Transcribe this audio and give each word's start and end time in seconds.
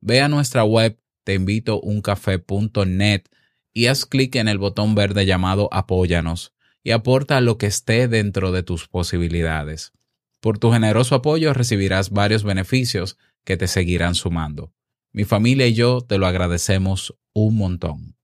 Ve 0.00 0.20
a 0.20 0.28
nuestra 0.28 0.64
web 0.64 0.98
teinvitouncafé.net 1.24 3.22
y 3.72 3.86
haz 3.86 4.06
clic 4.06 4.36
en 4.36 4.48
el 4.48 4.58
botón 4.58 4.94
verde 4.94 5.26
llamado 5.26 5.68
Apóyanos 5.72 6.54
y 6.82 6.92
aporta 6.92 7.40
lo 7.40 7.58
que 7.58 7.66
esté 7.66 8.08
dentro 8.08 8.52
de 8.52 8.62
tus 8.62 8.88
posibilidades. 8.88 9.92
Por 10.40 10.58
tu 10.58 10.72
generoso 10.72 11.14
apoyo 11.14 11.52
recibirás 11.52 12.10
varios 12.10 12.44
beneficios 12.44 13.18
que 13.44 13.58
te 13.58 13.68
seguirán 13.68 14.14
sumando. 14.14 14.72
Mi 15.12 15.24
familia 15.24 15.66
y 15.66 15.74
yo 15.74 16.00
te 16.00 16.16
lo 16.16 16.26
agradecemos 16.26 17.14
un 17.34 17.56
montón. 17.56 18.16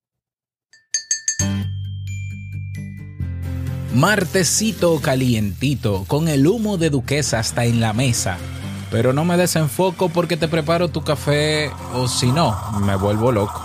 Martecito 3.94 5.00
calientito, 5.00 6.04
con 6.06 6.28
el 6.28 6.46
humo 6.46 6.78
de 6.78 6.90
duquesa 6.90 7.38
hasta 7.38 7.66
en 7.66 7.80
la 7.80 7.92
mesa 7.92 8.38
pero 8.96 9.12
no 9.12 9.26
me 9.26 9.36
desenfoco 9.36 10.08
porque 10.08 10.38
te 10.38 10.48
preparo 10.48 10.88
tu 10.88 11.02
café 11.02 11.70
o 11.92 12.08
si 12.08 12.32
no, 12.32 12.58
me 12.80 12.96
vuelvo 12.96 13.30
loco. 13.30 13.62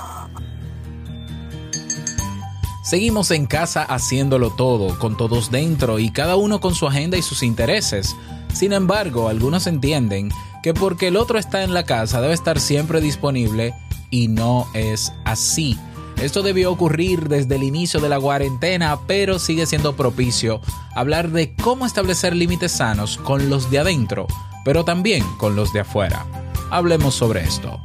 Seguimos 2.84 3.32
en 3.32 3.46
casa 3.46 3.82
haciéndolo 3.84 4.50
todo, 4.50 5.00
con 5.00 5.16
todos 5.16 5.50
dentro 5.50 6.00
y 6.00 6.12
cada 6.12 6.36
uno 6.36 6.60
con 6.60 6.76
su 6.76 6.86
agenda 6.86 7.18
y 7.18 7.22
sus 7.22 7.44
intereses. 7.44 8.14
Sin 8.54 8.74
embargo, 8.74 9.30
algunos 9.30 9.68
entienden 9.68 10.34
que 10.62 10.74
porque 10.74 11.08
el 11.08 11.16
otro 11.16 11.40
está 11.40 11.64
en 11.64 11.74
la 11.74 11.86
casa 11.86 12.20
debe 12.20 12.34
estar 12.34 12.60
siempre 12.60 13.00
disponible 13.00 13.74
y 14.10 14.28
no 14.28 14.68
es 14.74 15.14
así. 15.24 15.80
Esto 16.22 16.44
debió 16.44 16.74
ocurrir 16.74 17.30
desde 17.30 17.56
el 17.56 17.64
inicio 17.64 18.02
de 18.02 18.10
la 18.10 18.20
cuarentena, 18.20 19.00
pero 19.08 19.40
sigue 19.40 19.66
siendo 19.66 19.96
propicio 19.96 20.60
hablar 20.94 21.30
de 21.30 21.56
cómo 21.56 21.86
establecer 21.86 22.36
límites 22.36 22.74
sanos 22.74 23.18
con 23.18 23.50
los 23.50 23.72
de 23.72 23.80
adentro 23.80 24.28
pero 24.64 24.86
también 24.86 25.24
con 25.38 25.56
los 25.56 25.74
de 25.74 25.82
afuera. 25.82 26.26
Hablemos 26.70 27.16
sobre 27.16 27.44
esto. 27.44 27.80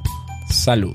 Salud. 0.51 0.95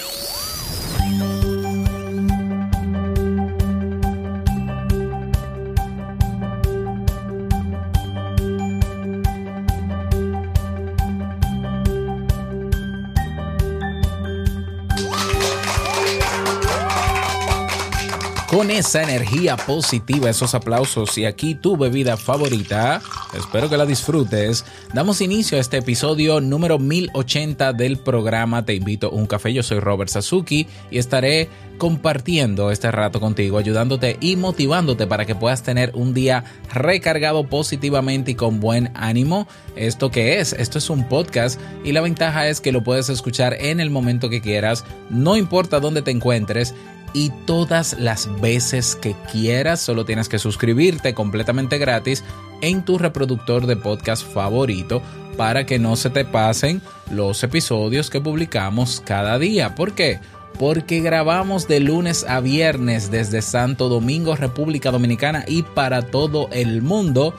Esa 18.77 19.03
energía 19.03 19.57
positiva, 19.57 20.29
esos 20.29 20.55
aplausos 20.55 21.17
y 21.17 21.25
aquí 21.25 21.55
tu 21.55 21.75
bebida 21.75 22.15
favorita, 22.15 23.01
espero 23.37 23.69
que 23.69 23.75
la 23.75 23.85
disfrutes, 23.85 24.63
damos 24.93 25.19
inicio 25.19 25.57
a 25.57 25.61
este 25.61 25.77
episodio 25.77 26.39
número 26.39 26.79
1080 26.79 27.73
del 27.73 27.97
programa 27.97 28.63
Te 28.63 28.73
invito 28.73 29.07
a 29.07 29.09
un 29.09 29.27
café, 29.27 29.51
yo 29.51 29.61
soy 29.61 29.79
Robert 29.79 30.09
Sasuki 30.09 30.67
y 30.89 30.99
estaré 30.99 31.49
compartiendo 31.77 32.69
este 32.69 32.91
rato 32.91 33.19
contigo, 33.19 33.57
ayudándote 33.57 34.17
y 34.21 34.35
motivándote 34.35 35.07
para 35.07 35.25
que 35.25 35.33
puedas 35.33 35.63
tener 35.63 35.91
un 35.95 36.13
día 36.13 36.43
recargado 36.71 37.47
positivamente 37.47 38.31
y 38.31 38.35
con 38.35 38.59
buen 38.59 38.91
ánimo. 38.93 39.47
¿Esto 39.75 40.11
qué 40.11 40.39
es? 40.39 40.53
Esto 40.53 40.77
es 40.77 40.91
un 40.91 41.09
podcast 41.09 41.59
y 41.83 41.91
la 41.91 42.01
ventaja 42.01 42.47
es 42.47 42.61
que 42.61 42.71
lo 42.71 42.83
puedes 42.83 43.09
escuchar 43.09 43.55
en 43.59 43.79
el 43.79 43.89
momento 43.89 44.29
que 44.29 44.41
quieras, 44.41 44.85
no 45.09 45.37
importa 45.37 45.79
dónde 45.79 46.03
te 46.03 46.11
encuentres 46.11 46.75
y 47.13 47.31
todas 47.45 47.97
las 47.99 48.29
veces 48.41 48.95
que 48.95 49.15
quieras. 49.31 49.81
Solo 49.81 50.05
tienes 50.05 50.29
que 50.29 50.39
suscribirte 50.39 51.13
completamente 51.13 51.77
gratis 51.77 52.23
en 52.61 52.83
tu 52.83 52.97
reproductor 52.97 53.65
de 53.65 53.75
podcast 53.75 54.25
favorito 54.25 55.01
para 55.37 55.65
que 55.65 55.79
no 55.79 55.95
se 55.95 56.09
te 56.09 56.25
pasen 56.25 56.81
los 57.09 57.43
episodios 57.43 58.09
que 58.09 58.21
publicamos 58.21 59.01
cada 59.05 59.39
día. 59.39 59.75
¿Por 59.75 59.93
qué? 59.93 60.19
Porque 60.59 60.99
grabamos 60.99 61.67
de 61.67 61.79
lunes 61.79 62.25
a 62.27 62.39
viernes 62.39 63.09
desde 63.09 63.41
Santo 63.41 63.89
Domingo, 63.89 64.35
República 64.35 64.91
Dominicana 64.91 65.43
y 65.47 65.63
para 65.63 66.03
todo 66.03 66.49
el 66.51 66.81
mundo. 66.81 67.33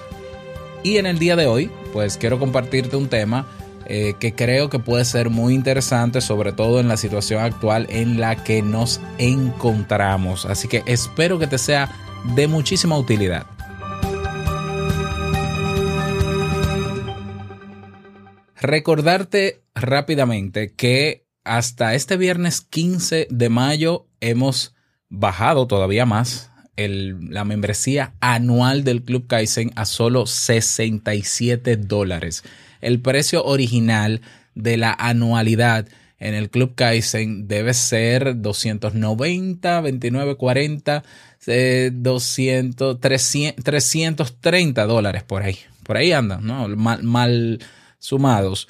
Y 0.83 0.97
en 0.97 1.07
el 1.07 1.19
día 1.19 1.37
de 1.37 1.47
hoy, 1.47 1.71
pues 1.93 2.17
quiero 2.17 2.39
compartirte 2.39 2.97
un 2.97 3.09
tema 3.09 3.47
eh, 3.87 4.15
que 4.19 4.35
creo 4.35 4.71
que 4.71 4.79
puede 4.79 5.05
ser 5.05 5.31
muy 5.31 5.55
interesante, 5.55 6.21
sobre 6.21 6.53
todo 6.53 6.81
en 6.81 6.89
la 6.89 6.97
situación 6.97 7.43
actual 7.43 7.87
en 7.91 8.21
la 8.21 8.43
que 8.43 8.63
nos 8.63 9.01
encontramos. 9.19 10.47
Así 10.47 10.69
que 10.69 10.83
espero 10.87 11.39
que 11.39 11.47
te 11.47 11.59
sea 11.59 11.91
de 12.35 12.47
muchísima 12.47 12.97
utilidad. 12.97 13.47
Recordarte 18.61 19.65
rápidamente 19.75 20.73
que 20.73 21.27
hasta 21.45 21.95
este 21.95 22.17
viernes 22.17 22.61
15 22.61 23.27
de 23.29 23.49
mayo 23.49 24.07
hemos 24.21 24.75
bajado 25.09 25.67
todavía 25.67 26.07
más 26.07 26.53
la 26.77 27.45
membresía 27.45 28.15
anual 28.21 28.85
del 28.85 29.03
Club 29.03 29.27
Kaizen 29.27 29.73
a 29.77 29.85
solo 29.85 30.27
67 30.27 31.77
dólares 31.77 32.45
el 32.83 33.01
precio 33.01 33.43
original 33.45 34.21
de 34.55 34.77
la 34.77 34.93
anualidad 34.93 35.89
en 36.19 36.35
el 36.35 36.51
Club 36.51 36.75
Kaizen 36.77 37.49
debe 37.49 37.75
ser 37.75 38.41
290, 38.41 39.81
29, 39.81 40.37
40, 40.37 41.03
200, 41.93 43.01
330 43.01 44.87
dólares 44.87 45.23
por 45.25 45.43
ahí. 45.43 45.59
Por 45.83 45.97
ahí 45.97 46.13
andan, 46.13 46.47
¿no? 46.47 46.69
Mal, 46.69 47.03
mal 47.03 47.59
sumados. 47.99 48.69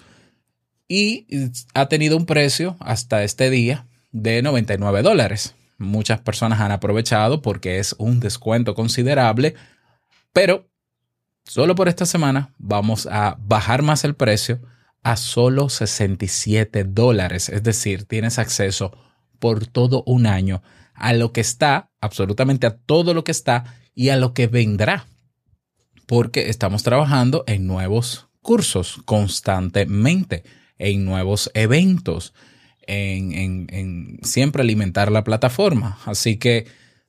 Y 0.88 1.26
ha 1.74 1.88
tenido 1.88 2.16
un 2.16 2.24
precio 2.24 2.76
hasta 2.80 3.22
este 3.22 3.50
día 3.50 3.86
de 4.12 4.40
99 4.40 5.02
dólares. 5.02 5.54
Muchas 5.76 6.20
personas 6.20 6.60
han 6.60 6.70
aprovechado 6.70 7.42
porque 7.42 7.78
es 7.78 7.94
un 7.98 8.20
descuento 8.20 8.74
considerable, 8.74 9.54
pero 10.32 10.71
Solo 11.44 11.74
por 11.74 11.88
esta 11.88 12.06
semana 12.06 12.52
vamos 12.58 13.06
a 13.06 13.36
bajar 13.40 13.82
más 13.82 14.04
el 14.04 14.14
precio 14.14 14.60
a 15.02 15.16
solo 15.16 15.68
67 15.68 16.84
dólares. 16.84 17.48
Es 17.48 17.62
decir, 17.62 18.04
tienes 18.04 18.38
acceso 18.38 18.92
por 19.38 19.66
todo 19.66 20.04
un 20.06 20.26
año 20.26 20.62
a 20.94 21.12
lo 21.12 21.32
que 21.32 21.40
está, 21.40 21.90
absolutamente 22.00 22.66
a 22.66 22.76
todo 22.76 23.12
lo 23.12 23.24
que 23.24 23.32
está 23.32 23.64
y 23.94 24.10
a 24.10 24.16
lo 24.16 24.34
que 24.34 24.46
vendrá. 24.46 25.06
Porque 26.06 26.48
estamos 26.48 26.82
trabajando 26.82 27.44
en 27.46 27.66
nuevos 27.66 28.28
cursos 28.40 29.00
constantemente, 29.04 30.44
en 30.78 31.04
nuevos 31.04 31.50
eventos, 31.54 32.34
en, 32.86 33.32
en 33.68 34.18
siempre 34.22 34.62
alimentar 34.62 35.10
la 35.10 35.24
plataforma. 35.24 35.98
Así 36.04 36.36
que 36.36 36.66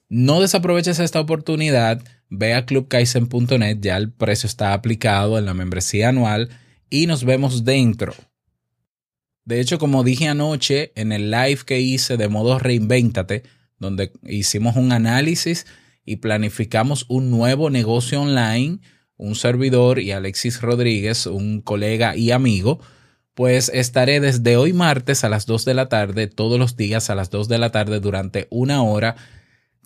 no 0.10 0.42
desaproveches 0.42 1.00
esta 1.00 1.20
oportunidad 1.20 2.02
ve 2.36 2.56
a 2.56 2.66
clubkaizen.net, 2.66 3.78
ya 3.80 3.96
el 3.96 4.12
precio 4.12 4.48
está 4.48 4.74
aplicado 4.74 5.38
en 5.38 5.46
la 5.46 5.54
membresía 5.54 6.10
anual 6.10 6.50
y 6.90 7.06
nos 7.06 7.24
vemos 7.24 7.64
dentro. 7.64 8.14
De 9.46 9.60
hecho, 9.60 9.78
como 9.78 10.04
dije 10.04 10.28
anoche 10.28 10.92
en 10.96 11.12
el 11.12 11.30
live 11.30 11.60
que 11.66 11.80
hice 11.80 12.18
de 12.18 12.30
modo 12.30 12.58
reinvéntate, 12.58 13.44
donde 13.78 14.12
hicimos 14.24 14.78
un 14.78 14.92
análisis 14.92 15.68
y 16.06 16.18
planificamos 16.18 17.06
un 17.08 17.30
nuevo 17.30 17.70
negocio 17.70 18.22
online, 18.22 18.80
un 19.16 19.36
servidor 19.36 20.00
y 20.00 20.12
Alexis 20.12 20.60
Rodríguez, 20.62 21.28
un 21.28 21.62
colega 21.62 22.16
y 22.16 22.32
amigo, 22.32 22.80
pues 23.36 23.70
estaré 23.74 24.20
desde 24.20 24.58
hoy 24.58 24.74
martes 24.74 25.24
a 25.24 25.30
las 25.30 25.46
2 25.46 25.66
de 25.66 25.74
la 25.76 25.88
tarde, 25.88 26.28
todos 26.28 26.58
los 26.58 26.78
días 26.78 27.12
a 27.12 27.16
las 27.16 27.30
2 27.30 27.48
de 27.48 27.58
la 27.60 27.72
tarde 27.72 28.00
durante 28.00 28.48
una 28.50 28.82
hora, 28.82 29.18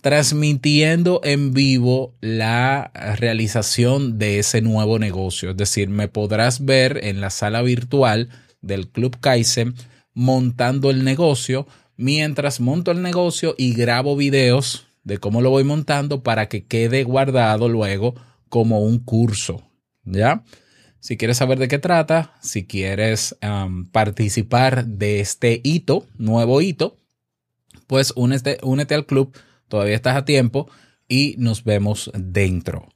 transmitiendo 0.00 1.20
en 1.24 1.52
vivo 1.52 2.14
la 2.20 2.92
realización 3.18 4.18
de 4.18 4.38
ese 4.38 4.60
nuevo 4.62 4.98
negocio. 4.98 5.50
Es 5.50 5.56
decir, 5.56 5.88
me 5.88 6.08
podrás 6.08 6.64
ver 6.64 7.00
en 7.04 7.20
la 7.20 7.30
sala 7.30 7.62
virtual 7.62 8.28
del 8.60 8.88
Club 8.88 9.18
Kaizen 9.20 9.74
montando 10.14 10.90
el 10.90 11.04
negocio 11.04 11.66
mientras 11.96 12.60
monto 12.60 12.90
el 12.90 13.02
negocio 13.02 13.54
y 13.58 13.74
grabo 13.74 14.16
videos 14.16 14.86
de 15.04 15.18
cómo 15.18 15.40
lo 15.40 15.50
voy 15.50 15.64
montando 15.64 16.22
para 16.22 16.48
que 16.48 16.64
quede 16.64 17.02
guardado 17.02 17.68
luego 17.68 18.14
como 18.48 18.80
un 18.80 18.98
curso. 18.98 19.62
¿Ya? 20.04 20.44
Si 21.00 21.16
quieres 21.16 21.36
saber 21.38 21.58
de 21.58 21.68
qué 21.68 21.78
trata, 21.78 22.34
si 22.40 22.66
quieres 22.66 23.36
participar 23.92 24.86
de 24.86 25.20
este 25.20 25.60
hito, 25.62 26.06
nuevo 26.18 26.60
hito, 26.60 26.96
pues 27.86 28.12
únete, 28.16 28.58
únete 28.62 28.94
al 28.94 29.06
club, 29.06 29.36
todavía 29.68 29.94
estás 29.94 30.16
a 30.16 30.24
tiempo 30.24 30.68
y 31.08 31.34
nos 31.38 31.64
vemos 31.64 32.10
dentro. 32.14 32.88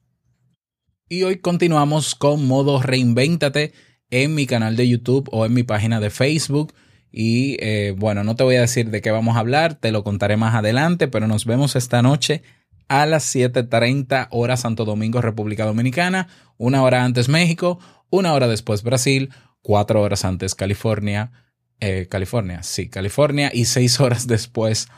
Y 1.08 1.24
hoy 1.24 1.36
continuamos 1.36 2.14
con 2.14 2.46
modo 2.46 2.80
reinvéntate 2.80 3.72
en 4.10 4.34
mi 4.34 4.46
canal 4.46 4.76
de 4.76 4.88
YouTube 4.88 5.28
o 5.32 5.44
en 5.44 5.54
mi 5.54 5.62
página 5.62 6.00
de 6.00 6.10
Facebook. 6.10 6.74
Y 7.10 7.56
eh, 7.60 7.94
bueno, 7.96 8.24
no 8.24 8.36
te 8.36 8.44
voy 8.44 8.56
a 8.56 8.62
decir 8.62 8.90
de 8.90 9.02
qué 9.02 9.10
vamos 9.10 9.36
a 9.36 9.40
hablar, 9.40 9.74
te 9.74 9.92
lo 9.92 10.04
contaré 10.04 10.36
más 10.36 10.54
adelante, 10.54 11.08
pero 11.08 11.26
nos 11.26 11.44
vemos 11.44 11.76
esta 11.76 12.00
noche 12.00 12.42
a 12.88 13.06
las 13.06 13.34
7.30 13.34 14.28
hora 14.30 14.56
Santo 14.56 14.84
Domingo, 14.84 15.20
República 15.20 15.64
Dominicana, 15.64 16.28
una 16.56 16.82
hora 16.82 17.04
antes 17.04 17.28
México, 17.28 17.78
una 18.10 18.32
hora 18.32 18.48
después 18.48 18.82
Brasil, 18.82 19.30
cuatro 19.62 20.00
horas 20.00 20.24
antes 20.24 20.54
California, 20.54 21.32
eh, 21.80 22.06
California, 22.10 22.62
sí, 22.62 22.88
California, 22.88 23.50
y 23.52 23.64
seis 23.66 24.00
horas 24.00 24.26
después 24.26 24.88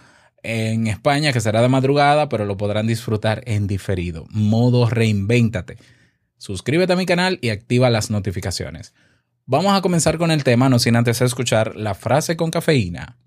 en 0.44 0.86
España, 0.86 1.32
que 1.32 1.40
será 1.40 1.62
de 1.62 1.68
madrugada, 1.68 2.28
pero 2.28 2.44
lo 2.44 2.56
podrán 2.56 2.86
disfrutar 2.86 3.42
en 3.46 3.66
diferido. 3.66 4.26
Modo 4.30 4.88
reinvéntate. 4.88 5.78
Suscríbete 6.36 6.92
a 6.92 6.96
mi 6.96 7.06
canal 7.06 7.38
y 7.42 7.48
activa 7.48 7.90
las 7.90 8.10
notificaciones. 8.10 8.94
Vamos 9.46 9.76
a 9.76 9.82
comenzar 9.82 10.18
con 10.18 10.30
el 10.30 10.44
tema, 10.44 10.68
no 10.68 10.78
sin 10.78 10.96
antes 10.96 11.20
escuchar 11.20 11.76
la 11.76 11.94
frase 11.94 12.36
con 12.36 12.50
cafeína. 12.50 13.18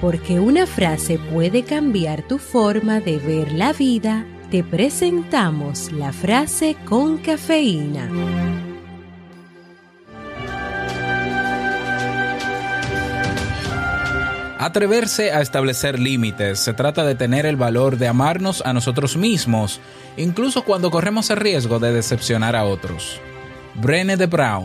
Porque 0.00 0.40
una 0.40 0.66
frase 0.66 1.18
puede 1.18 1.64
cambiar 1.64 2.26
tu 2.26 2.38
forma 2.38 3.00
de 3.00 3.18
ver 3.18 3.52
la 3.52 3.72
vida, 3.72 4.26
te 4.50 4.62
presentamos 4.62 5.90
la 5.92 6.12
frase 6.12 6.76
con 6.84 7.18
cafeína. 7.18 8.65
Atreverse 14.58 15.32
a 15.32 15.42
establecer 15.42 15.98
límites 15.98 16.58
se 16.58 16.72
trata 16.72 17.04
de 17.04 17.14
tener 17.14 17.44
el 17.44 17.56
valor 17.56 17.98
de 17.98 18.08
amarnos 18.08 18.62
a 18.64 18.72
nosotros 18.72 19.16
mismos, 19.18 19.80
incluso 20.16 20.64
cuando 20.64 20.90
corremos 20.90 21.28
el 21.28 21.36
riesgo 21.36 21.78
de 21.78 21.92
decepcionar 21.92 22.56
a 22.56 22.64
otros. 22.64 23.20
Brené 23.74 24.16
de 24.16 24.24
Brown 24.24 24.64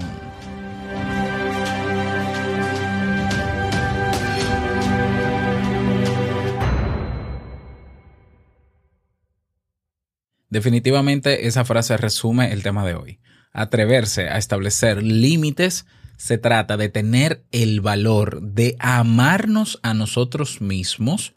Definitivamente 10.50 11.48
esa 11.48 11.66
frase 11.66 11.98
resume 11.98 12.52
el 12.52 12.64
tema 12.64 12.86
de 12.86 12.96
hoy. 12.96 13.20
Atreverse 13.54 14.30
a 14.30 14.38
establecer 14.38 15.02
límites 15.02 15.86
se 16.22 16.38
trata 16.38 16.78
de 16.78 16.88
tener 16.88 17.44
el 17.52 17.82
valor 17.82 18.44
de 18.44 18.76
amarnos 18.78 19.80
a 19.82 19.96
nosotros 19.96 20.62
mismos, 20.62 21.34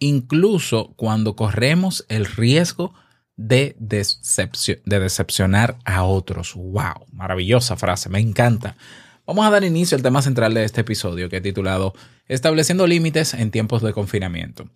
incluso 0.00 0.92
cuando 0.96 1.36
corremos 1.36 2.04
el 2.08 2.26
riesgo 2.26 2.94
de, 3.36 3.76
de 3.78 4.98
decepcionar 4.98 5.78
a 5.84 6.02
otros. 6.02 6.54
¡Wow! 6.56 7.06
Maravillosa 7.12 7.76
frase, 7.76 8.08
me 8.08 8.18
encanta. 8.18 8.76
Vamos 9.24 9.46
a 9.46 9.50
dar 9.50 9.62
inicio 9.62 9.96
al 9.96 10.02
tema 10.02 10.20
central 10.20 10.52
de 10.52 10.64
este 10.64 10.80
episodio 10.80 11.28
que 11.28 11.36
he 11.36 11.40
titulado 11.40 11.94
Estableciendo 12.26 12.88
límites 12.88 13.34
en 13.34 13.52
tiempos 13.52 13.82
de 13.82 13.92
confinamiento. 13.92 14.68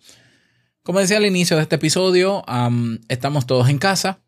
Como 0.83 0.99
decía 0.99 1.17
al 1.17 1.25
inicio 1.25 1.57
de 1.57 1.63
este 1.63 1.75
episodio, 1.75 2.45
estamos 3.09 3.45
todos 3.45 3.67
en 3.67 3.77
casa, 3.77 4.21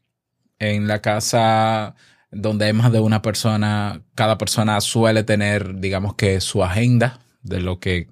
en 0.59 0.89
la 0.89 1.01
casa 1.01 1.95
donde 2.35 2.65
hay 2.65 2.73
más 2.73 2.91
de 2.91 2.99
una 2.99 3.21
persona, 3.21 4.01
cada 4.13 4.37
persona 4.37 4.79
suele 4.81 5.23
tener, 5.23 5.79
digamos 5.79 6.15
que 6.15 6.41
su 6.41 6.63
agenda 6.63 7.19
de 7.41 7.61
lo 7.61 7.79
que 7.79 8.09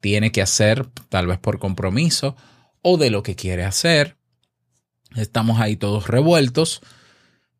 tiene 0.00 0.32
que 0.32 0.42
hacer, 0.42 0.86
tal 1.08 1.28
vez 1.28 1.38
por 1.38 1.60
compromiso, 1.60 2.36
o 2.82 2.96
de 2.96 3.10
lo 3.10 3.22
que 3.22 3.36
quiere 3.36 3.64
hacer. 3.64 4.16
Estamos 5.14 5.60
ahí 5.60 5.76
todos 5.76 6.08
revueltos 6.08 6.80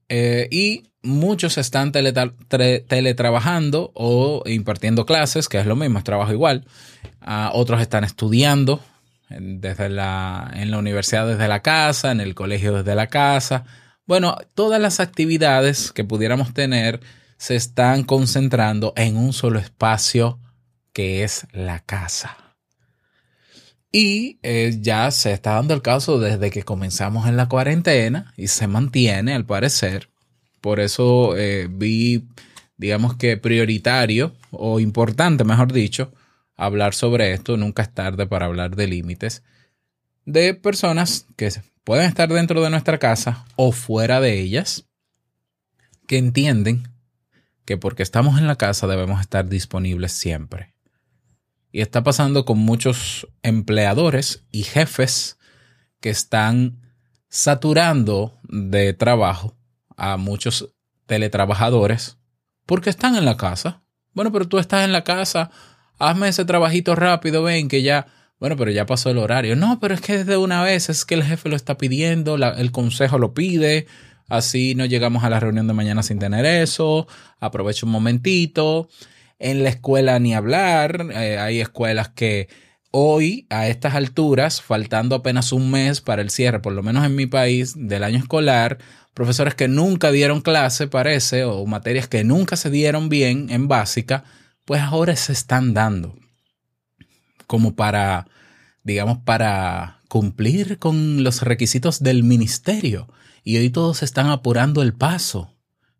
eh, 0.08 0.48
y 0.50 0.88
muchos 1.02 1.58
están 1.58 1.92
teletrabajando 1.92 3.92
o 3.94 4.42
impartiendo 4.46 5.06
clases, 5.06 5.48
que 5.48 5.60
es 5.60 5.66
lo 5.66 5.76
mismo, 5.76 5.98
es 5.98 6.04
trabajo 6.04 6.32
igual. 6.32 6.66
Ah, 7.20 7.52
otros 7.54 7.80
están 7.80 8.02
estudiando 8.02 8.80
desde 9.28 9.88
la, 9.88 10.50
en 10.54 10.72
la 10.72 10.78
universidad 10.78 11.28
desde 11.28 11.46
la 11.46 11.62
casa, 11.62 12.10
en 12.10 12.20
el 12.20 12.34
colegio 12.34 12.74
desde 12.74 12.96
la 12.96 13.06
casa. 13.06 13.64
Bueno, 14.10 14.36
todas 14.56 14.80
las 14.80 14.98
actividades 14.98 15.92
que 15.92 16.02
pudiéramos 16.02 16.52
tener 16.52 16.98
se 17.36 17.54
están 17.54 18.02
concentrando 18.02 18.92
en 18.96 19.16
un 19.16 19.32
solo 19.32 19.60
espacio 19.60 20.40
que 20.92 21.22
es 21.22 21.46
la 21.52 21.78
casa. 21.78 22.36
Y 23.92 24.40
eh, 24.42 24.76
ya 24.80 25.12
se 25.12 25.32
está 25.32 25.52
dando 25.52 25.74
el 25.74 25.82
caso 25.82 26.18
desde 26.18 26.50
que 26.50 26.64
comenzamos 26.64 27.28
en 27.28 27.36
la 27.36 27.48
cuarentena 27.48 28.34
y 28.36 28.48
se 28.48 28.66
mantiene 28.66 29.32
al 29.32 29.46
parecer. 29.46 30.10
Por 30.60 30.80
eso 30.80 31.36
eh, 31.36 31.68
vi, 31.70 32.26
digamos 32.76 33.14
que 33.14 33.36
prioritario 33.36 34.34
o 34.50 34.80
importante, 34.80 35.44
mejor 35.44 35.72
dicho, 35.72 36.12
hablar 36.56 36.94
sobre 36.94 37.32
esto, 37.32 37.56
nunca 37.56 37.82
es 37.82 37.94
tarde 37.94 38.26
para 38.26 38.46
hablar 38.46 38.74
de 38.74 38.88
límites, 38.88 39.44
de 40.32 40.54
personas 40.54 41.26
que 41.36 41.50
pueden 41.84 42.06
estar 42.06 42.28
dentro 42.28 42.62
de 42.62 42.70
nuestra 42.70 42.98
casa 42.98 43.44
o 43.56 43.72
fuera 43.72 44.20
de 44.20 44.40
ellas, 44.40 44.86
que 46.06 46.18
entienden 46.18 46.88
que 47.64 47.76
porque 47.76 48.02
estamos 48.02 48.38
en 48.38 48.46
la 48.46 48.56
casa 48.56 48.86
debemos 48.86 49.20
estar 49.20 49.48
disponibles 49.48 50.12
siempre. 50.12 50.74
Y 51.72 51.82
está 51.82 52.02
pasando 52.02 52.44
con 52.44 52.58
muchos 52.58 53.28
empleadores 53.42 54.44
y 54.50 54.64
jefes 54.64 55.38
que 56.00 56.10
están 56.10 56.80
saturando 57.28 58.38
de 58.42 58.92
trabajo 58.92 59.56
a 59.96 60.16
muchos 60.16 60.74
teletrabajadores 61.06 62.18
porque 62.66 62.90
están 62.90 63.14
en 63.14 63.24
la 63.24 63.36
casa. 63.36 63.82
Bueno, 64.14 64.32
pero 64.32 64.48
tú 64.48 64.58
estás 64.58 64.84
en 64.84 64.92
la 64.92 65.04
casa 65.04 65.50
hazme 66.00 66.28
ese 66.28 66.44
trabajito 66.44 66.96
rápido, 66.96 67.44
ven 67.44 67.68
que 67.68 67.82
ya, 67.82 68.06
bueno, 68.40 68.56
pero 68.56 68.70
ya 68.70 68.86
pasó 68.86 69.10
el 69.10 69.18
horario. 69.18 69.54
No, 69.54 69.78
pero 69.80 69.94
es 69.94 70.00
que 70.00 70.18
desde 70.18 70.38
una 70.38 70.62
vez 70.62 70.88
es 70.88 71.04
que 71.04 71.14
el 71.14 71.22
jefe 71.22 71.50
lo 71.50 71.56
está 71.56 71.76
pidiendo, 71.76 72.36
el 72.36 72.72
consejo 72.72 73.18
lo 73.18 73.34
pide, 73.34 73.86
así 74.28 74.74
no 74.74 74.86
llegamos 74.86 75.24
a 75.24 75.30
la 75.30 75.40
reunión 75.40 75.66
de 75.68 75.74
mañana 75.74 76.02
sin 76.02 76.18
tener 76.18 76.46
eso, 76.46 77.06
aprovecho 77.38 77.84
un 77.84 77.92
momentito. 77.92 78.88
En 79.38 79.62
la 79.62 79.68
escuela 79.68 80.18
ni 80.18 80.34
hablar, 80.34 81.08
eh, 81.12 81.38
hay 81.38 81.60
escuelas 81.60 82.08
que 82.08 82.48
hoy, 82.90 83.46
a 83.50 83.68
estas 83.68 83.94
alturas, 83.94 84.62
faltando 84.62 85.16
apenas 85.16 85.52
un 85.52 85.70
mes 85.70 86.00
para 86.00 86.22
el 86.22 86.30
cierre, 86.30 86.60
por 86.60 86.72
lo 86.72 86.82
menos 86.82 87.04
en 87.04 87.14
mi 87.16 87.26
país, 87.26 87.74
del 87.76 88.04
año 88.04 88.18
escolar, 88.18 88.78
profesores 89.12 89.54
que 89.54 89.68
nunca 89.68 90.10
dieron 90.12 90.40
clase, 90.40 90.88
parece, 90.88 91.44
o 91.44 91.66
materias 91.66 92.08
que 92.08 92.24
nunca 92.24 92.56
se 92.56 92.70
dieron 92.70 93.10
bien 93.10 93.48
en 93.50 93.68
básica, 93.68 94.24
pues 94.64 94.80
ahora 94.80 95.14
se 95.16 95.32
están 95.32 95.74
dando 95.74 96.16
como 97.50 97.74
para, 97.74 98.28
digamos, 98.84 99.18
para 99.18 100.02
cumplir 100.08 100.78
con 100.78 101.24
los 101.24 101.42
requisitos 101.42 102.00
del 102.00 102.22
ministerio. 102.22 103.08
Y 103.42 103.56
hoy 103.56 103.70
todos 103.70 104.04
están 104.04 104.30
apurando 104.30 104.82
el 104.82 104.94
paso, 104.94 105.52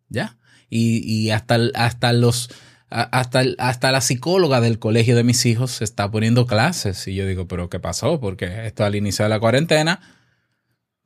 ¿ya? 0.09 0.39
Y, 0.69 1.31
hasta, 1.31 1.59
hasta 1.75 2.13
los... 2.13 2.51
Hasta, 2.89 3.43
hasta 3.59 3.93
la 3.93 4.01
psicóloga 4.01 4.61
del 4.61 4.81
colegio 4.81 5.15
de 5.17 5.25
mis 5.25 5.47
hijos 5.47 5.83
está 5.83 6.11
poniendo 6.11 6.47
clases. 6.47 7.07
Y 7.09 7.17
yo 7.17 7.27
digo, 7.27 7.49
¿pero 7.49 7.69
qué 7.69 7.81
pasó? 7.81 8.21
Porque 8.21 8.67
esto 8.67 8.85
al 8.85 8.95
inicio 8.95 9.25
de 9.25 9.29
la 9.29 9.41
cuarentena 9.41 10.01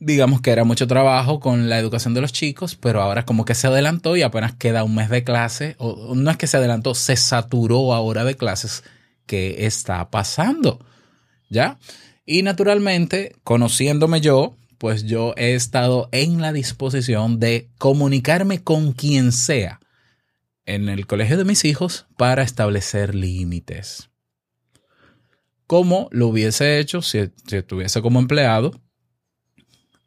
digamos 0.01 0.43
que 0.43 0.51
era 0.51 0.65
mucho 0.65 0.87
trabajo 0.87 1.41
con 1.41 1.71
la 1.71 1.79
educación 1.79 2.13
de 2.13 2.21
los 2.21 2.33
chicos, 2.33 2.75
pero 2.75 3.01
ahora 3.01 3.25
como 3.25 3.47
que 3.47 3.55
se 3.55 3.69
adelantó 3.69 4.17
y 4.17 4.23
apenas 4.23 4.55
queda 4.55 4.85
un 4.85 4.95
mes 4.95 5.09
de 5.09 5.25
clase, 5.25 5.77
o 5.79 6.15
no 6.15 6.31
es 6.31 6.37
que 6.37 6.47
se 6.47 6.59
adelantó, 6.59 6.95
se 6.95 7.17
saturó 7.17 7.95
ahora 7.95 8.25
de 8.25 8.37
clases 8.37 8.83
que 9.27 9.67
está 9.67 10.11
pasando, 10.11 10.85
¿ya? 11.49 11.79
Y 12.27 12.43
naturalmente, 12.43 13.37
conociéndome 13.43 14.21
yo, 14.21 14.57
pues 14.79 15.05
yo 15.05 15.35
he 15.37 15.55
estado 15.55 16.09
en 16.13 16.41
la 16.41 16.53
disposición 16.53 17.39
de 17.41 17.71
comunicarme 17.79 18.63
con 18.63 18.93
quien 18.93 19.33
sea 19.33 19.81
en 20.67 20.89
el 20.89 21.07
colegio 21.07 21.37
de 21.37 21.45
mis 21.45 21.65
hijos 21.65 22.07
para 22.17 22.43
establecer 22.43 23.15
límites. 23.15 24.11
Como 25.67 26.09
lo 26.11 26.29
hubiese 26.29 26.79
hecho 26.79 27.03
si, 27.03 27.31
estuviese 27.51 28.03
como 28.03 28.19
empleado 28.19 28.81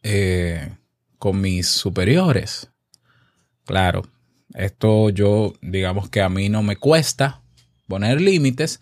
eh, 0.04 0.76
con 1.18 1.42
mis 1.42 1.68
superiores. 1.68 2.72
Claro, 3.66 4.04
esto 4.54 5.10
yo 5.10 5.54
digamos 5.62 6.10
que 6.10 6.22
a 6.22 6.30
mí 6.30 6.50
no 6.50 6.64
me 6.64 6.78
cuesta 6.78 7.42
poner 7.88 8.22
límites 8.22 8.80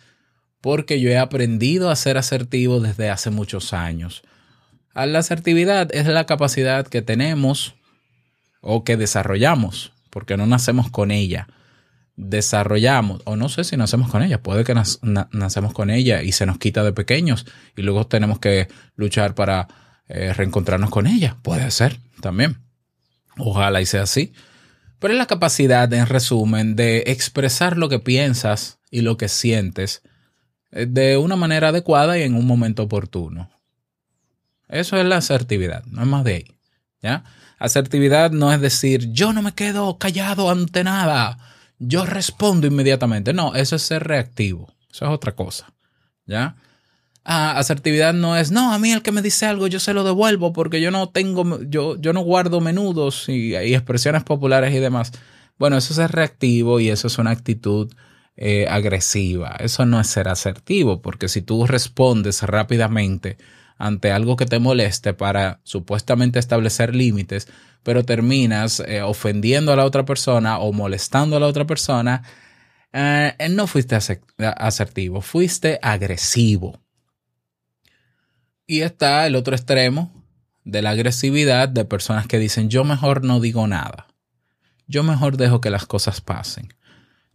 porque 0.66 1.00
yo 1.00 1.12
he 1.12 1.18
aprendido 1.20 1.92
a 1.92 1.96
ser 1.96 2.18
asertivo 2.18 2.80
desde 2.80 3.12
hace 3.12 3.30
muchos 3.30 3.72
años. 3.72 4.24
La 4.96 5.20
asertividad 5.20 5.94
es 5.94 6.08
la 6.08 6.26
capacidad 6.26 6.88
que 6.88 7.04
tenemos 7.04 7.76
o 8.62 8.84
que 8.84 8.98
desarrollamos, 8.98 9.94
porque 10.10 10.38
no 10.38 10.48
nacemos 10.48 10.90
con 10.90 11.12
ella. 11.12 11.48
Desarrollamos, 12.16 13.22
o 13.26 13.36
no 13.36 13.48
sé 13.48 13.64
si 13.64 13.78
nacemos 13.78 14.10
con 14.10 14.24
ella, 14.24 14.42
puede 14.42 14.64
que 14.64 14.74
nacemos 14.74 15.72
con 15.72 15.92
ella 15.92 16.24
y 16.24 16.32
se 16.32 16.48
nos 16.48 16.58
quita 16.58 16.84
de 16.84 16.94
pequeños 16.94 17.46
y 17.78 17.84
luego 17.84 18.08
tenemos 18.08 18.40
que 18.40 18.68
luchar 18.96 19.36
para 19.36 19.68
eh, 20.08 20.34
reencontrarnos 20.34 20.90
con 20.90 21.06
ella. 21.06 21.38
Puede 21.44 21.70
ser 21.70 22.00
también. 22.22 22.58
Ojalá 23.38 23.82
y 23.82 23.86
sea 23.86 24.02
así. 24.02 24.34
Pero 24.98 25.14
es 25.14 25.20
la 25.20 25.28
capacidad, 25.28 25.94
en 25.94 26.08
resumen, 26.08 26.76
de 26.76 27.04
expresar 27.06 27.78
lo 27.78 27.88
que 27.88 28.00
piensas 28.00 28.80
y 28.90 29.02
lo 29.02 29.16
que 29.16 29.28
sientes 29.28 30.02
de 30.76 31.16
una 31.16 31.38
manera 31.38 31.70
adecuada 31.70 32.18
y 32.18 32.24
en 32.24 32.36
un 32.36 32.46
momento 32.46 32.84
oportuno. 32.84 33.50
Eso 34.68 34.98
es 34.98 35.06
la 35.06 35.18
asertividad, 35.18 35.86
no 35.86 36.02
es 36.02 36.08
más 36.08 36.24
de 36.26 36.36
ahí. 36.36 36.46
¿ya? 37.02 37.24
Asertividad 37.58 38.32
no 38.32 38.52
es 38.52 38.60
decir, 38.60 39.12
yo 39.14 39.32
no 39.32 39.42
me 39.42 39.54
quedo 39.54 39.98
callado 39.98 40.52
ante 40.52 40.84
nada, 40.84 41.38
yo 41.80 42.06
respondo 42.06 42.68
inmediatamente. 42.68 43.32
No, 43.32 43.56
eso 43.56 43.78
es 43.78 43.84
ser 43.84 44.04
reactivo, 44.04 44.74
eso 44.92 45.06
es 45.06 45.12
otra 45.12 45.34
cosa. 45.34 45.74
¿ya? 46.26 46.58
Ah, 47.24 47.58
asertividad 47.58 48.14
no 48.14 48.36
es, 48.36 48.52
no, 48.52 48.74
a 48.74 48.80
mí 48.80 48.92
el 48.92 49.02
que 49.02 49.14
me 49.14 49.22
dice 49.22 49.46
algo 49.46 49.68
yo 49.68 49.80
se 49.80 49.94
lo 49.94 50.04
devuelvo 50.04 50.52
porque 50.52 50.82
yo 50.82 50.92
no 50.92 51.10
tengo, 51.10 51.62
yo, 51.64 51.96
yo 52.00 52.12
no 52.12 52.22
guardo 52.22 52.60
menudos 52.60 53.30
y, 53.30 53.56
y 53.56 53.74
expresiones 53.76 54.24
populares 54.24 54.76
y 54.76 54.80
demás. 54.80 55.14
Bueno, 55.58 55.78
eso 55.78 56.04
es 56.04 56.12
reactivo 56.12 56.82
y 56.82 56.90
eso 56.90 57.08
es 57.08 57.18
una 57.18 57.32
actitud 57.32 57.94
eh, 58.38 58.68
agresiva. 58.70 59.56
Eso 59.60 59.86
no 59.86 60.00
es 60.00 60.08
ser 60.08 60.28
asertivo, 60.28 61.02
porque 61.02 61.30
si 61.30 61.42
tú 61.42 61.66
respondes 61.66 62.42
rápidamente 62.44 63.38
ante 63.78 64.12
algo 64.12 64.36
que 64.36 64.46
te 64.46 64.60
moleste 64.60 65.14
para 65.14 65.60
supuestamente 65.64 66.40
establecer 66.40 66.96
límites, 66.96 67.48
pero 67.84 68.04
terminas 68.04 68.82
eh, 68.82 69.02
ofendiendo 69.02 69.72
a 69.72 69.76
la 69.76 69.86
otra 69.86 70.06
persona 70.06 70.60
o 70.60 70.74
molestando 70.74 71.38
a 71.38 71.40
la 71.40 71.48
otra 71.48 71.66
persona, 71.66 72.24
eh, 72.92 73.34
no 73.50 73.68
fuiste 73.68 73.98
asertivo, 74.38 75.22
fuiste 75.22 75.80
agresivo. 75.82 76.80
Y 78.68 78.82
está 78.82 79.28
el 79.28 79.36
otro 79.36 79.56
extremo 79.56 80.12
de 80.64 80.82
la 80.82 80.90
agresividad 80.90 81.70
de 81.70 81.86
personas 81.86 82.26
que 82.26 82.40
dicen 82.40 82.70
yo 82.70 82.84
mejor 82.84 83.24
no 83.24 83.40
digo 83.40 83.68
nada. 83.68 84.08
Yo 84.88 85.04
mejor 85.04 85.38
dejo 85.38 85.62
que 85.62 85.70
las 85.70 85.86
cosas 85.86 86.22
pasen. 86.22 86.74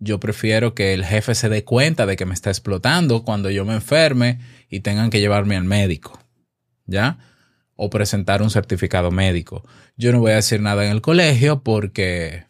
Yo 0.03 0.19
prefiero 0.19 0.75
que 0.75 0.95
el 0.95 1.05
jefe 1.05 1.35
se 1.35 1.51
dé 1.51 1.63
cuenta 1.63 2.07
de 2.07 2.17
que 2.17 2.25
me 2.25 2.33
está 2.33 2.49
explotando 2.49 3.23
cuando 3.23 3.51
yo 3.51 3.67
me 3.67 3.75
enferme 3.75 4.41
y 4.71 4.81
tengan 4.81 5.11
que 5.11 5.21
llevarme 5.21 5.57
al 5.57 5.65
médico. 5.65 6.19
¿Ya? 6.87 7.19
O 7.77 7.91
presentar 7.91 8.41
un 8.41 8.51
certificado 8.51 9.11
médico. 9.11 9.63
Yo 9.97 10.11
no 10.13 10.21
voy 10.21 10.33
a 10.33 10.37
decir 10.37 10.63
nada 10.63 10.87
en 10.87 10.91
el 10.91 11.03
colegio 11.03 11.63
porque, 11.63 12.47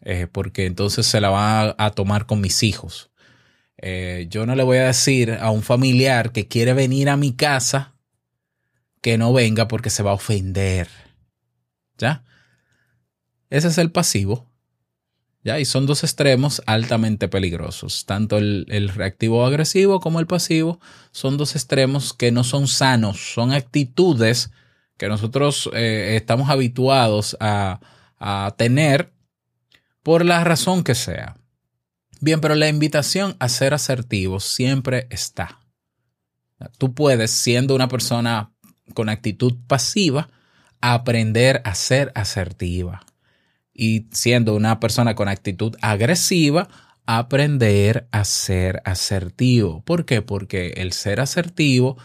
eh, 0.00 0.26
porque 0.32 0.64
entonces 0.64 1.06
se 1.06 1.20
la 1.20 1.28
va 1.28 1.74
a, 1.76 1.90
tomar 1.90 2.24
con 2.24 2.40
mis 2.40 2.62
hijos. 2.62 3.10
Eh, 3.76 4.26
yo 4.30 4.46
no 4.46 4.54
le 4.54 4.62
voy 4.62 4.78
a 4.78 4.86
decir 4.86 5.32
a 5.40 5.50
un 5.50 5.62
familiar 5.62 6.32
que 6.32 6.48
quiere 6.48 6.72
venir 6.72 7.10
a 7.10 7.18
mi 7.18 7.34
casa 7.34 7.94
que 9.02 9.18
no 9.18 9.32
venga 9.34 9.68
porque 9.68 9.90
se 9.90 10.02
va 10.02 10.12
a 10.12 10.14
ofender. 10.14 10.88
¿Ya? 11.98 12.24
Ese 13.50 13.68
es 13.68 13.76
el 13.76 13.92
pasivo. 13.92 14.47
¿Ya? 15.44 15.60
Y 15.60 15.64
son 15.64 15.86
dos 15.86 16.02
extremos 16.02 16.62
altamente 16.66 17.28
peligrosos. 17.28 18.04
Tanto 18.06 18.38
el, 18.38 18.90
reactivo 18.94 19.46
agresivo 19.46 20.00
como 20.00 20.20
el 20.20 20.26
pasivo 20.26 20.80
son 21.12 21.36
dos 21.36 21.54
extremos 21.54 22.12
que 22.12 22.32
no 22.32 22.44
son 22.44 22.66
sanos, 22.66 23.34
son 23.34 23.52
actitudes 23.52 24.50
que 24.96 25.08
nosotros 25.08 25.70
eh, 25.74 26.16
estamos 26.16 26.50
habituados 26.50 27.36
a, 27.38 27.80
a 28.18 28.54
tener 28.56 29.12
por 30.02 30.24
la 30.24 30.42
razón 30.42 30.82
que 30.82 30.96
sea. 30.96 31.36
Bien, 32.20 32.40
pero 32.40 32.56
la 32.56 32.68
invitación 32.68 33.36
a 33.38 33.48
ser 33.48 33.74
asertivo 33.74 34.40
siempre 34.40 35.06
está. 35.10 35.60
Tú 36.78 36.94
puedes, 36.94 37.30
siendo 37.30 37.76
una 37.76 37.86
persona 37.86 38.50
con 38.92 39.08
actitud 39.08 39.54
pasiva, 39.68 40.28
aprender 40.80 41.62
a 41.64 41.76
ser 41.76 42.10
asertiva 42.16 43.02
y 43.80 44.08
siendo 44.10 44.56
una 44.56 44.80
persona 44.80 45.14
con 45.14 45.28
actitud 45.28 45.76
agresiva, 45.80 46.68
aprender 47.06 48.08
a 48.10 48.24
ser 48.24 48.82
asertivo. 48.84 49.82
¿Por 49.84 50.04
qué? 50.04 50.20
Porque 50.20 50.74
el 50.78 50.92
ser 50.92 51.20
asertivo 51.20 51.96